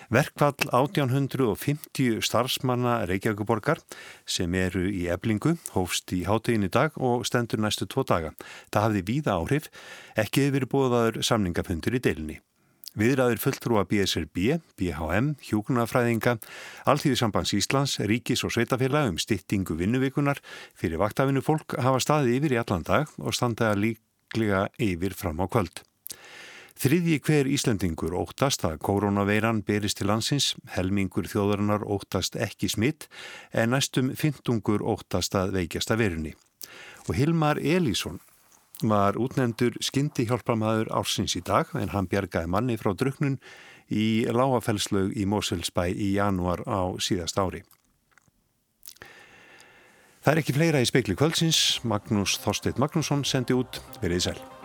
Verkvall 0.07 0.55
1850 0.71 2.21
starfsmanna 2.23 3.01
Reykjavíkuborgar 3.09 3.81
sem 4.23 4.53
eru 4.55 4.85
í 4.87 5.09
eblingu 5.11 5.57
hófst 5.73 6.13
í 6.15 6.21
hátegin 6.23 6.63
í 6.63 6.69
dag 6.71 6.95
og 6.95 7.25
stendur 7.27 7.59
næstu 7.59 7.89
tvo 7.91 8.05
daga. 8.07 8.31
Það 8.71 8.85
hafði 8.85 9.01
víða 9.09 9.35
áhrif, 9.35 9.67
ekki 10.15 10.45
hefur 10.47 10.67
búðaður 10.71 11.19
samningafundur 11.27 11.97
í 11.99 12.01
deilinni. 12.05 12.37
Viðræður 12.97 13.43
fulltrúa 13.43 13.83
BSRB, 13.91 14.61
BHM, 14.79 15.33
Hjókunarfræðinga, 15.43 16.37
Alþýðisambands 16.87 17.53
Íslands, 17.59 17.97
Ríkis 17.99 18.45
og 18.47 18.55
Sveitafélag 18.55 19.11
um 19.11 19.19
styttingu 19.21 19.75
vinnuvíkunar 19.77 20.39
fyrir 20.71 21.03
vaktafinu 21.03 21.43
fólk 21.43 21.75
hafa 21.83 21.99
staði 22.01 22.39
yfir 22.39 22.55
í 22.55 22.61
allan 22.63 22.87
dag 22.87 23.11
og 23.19 23.35
standaða 23.35 23.75
líklega 23.83 24.65
yfir 24.79 25.19
fram 25.19 25.43
á 25.43 25.51
kvöld. 25.51 25.87
Þriðji 26.77 27.15
hver 27.25 27.47
Íslandingur 27.49 28.13
óttast 28.13 28.61
að 28.67 28.75
koronaveiran 28.85 29.63
berist 29.65 29.97
til 29.97 30.11
landsins, 30.11 30.51
helmingur 30.75 31.25
þjóðarinnar 31.25 31.81
óttast 31.81 32.35
ekki 32.37 32.69
smitt 32.69 33.07
en 33.49 33.71
næstum 33.73 34.11
fintungur 34.13 34.83
óttast 34.85 35.33
að 35.39 35.55
veikjast 35.55 35.89
að 35.95 36.03
verunni. 36.03 36.33
Og 37.09 37.17
Hilmar 37.17 37.57
Elísson 37.57 38.19
var 38.85 39.17
útnefndur 39.17 39.79
skyndi 39.81 40.27
hjálpamaður 40.29 40.91
ársins 40.93 41.33
í 41.39 41.41
dag 41.41 41.71
en 41.73 41.95
hann 41.95 42.09
bjargaði 42.11 42.51
manni 42.53 42.77
frá 42.77 42.91
druknun 42.93 43.39
í 43.89 44.27
lágafellslaug 44.29 45.15
í 45.17 45.25
Moselsbæ 45.25 45.87
í 45.95 46.11
janúar 46.19 46.61
á 46.69 46.93
síðast 47.01 47.41
ári. 47.41 47.63
Það 50.21 50.31
er 50.35 50.43
ekki 50.43 50.57
fleira 50.59 50.83
í 50.83 50.85
speikli 50.85 51.17
kvöldsins. 51.17 51.79
Magnús 51.87 52.37
Þorsteit 52.43 52.77
Magnússon 52.77 53.25
sendi 53.25 53.57
út 53.57 53.81
verið 54.03 54.27
sæl. 54.27 54.56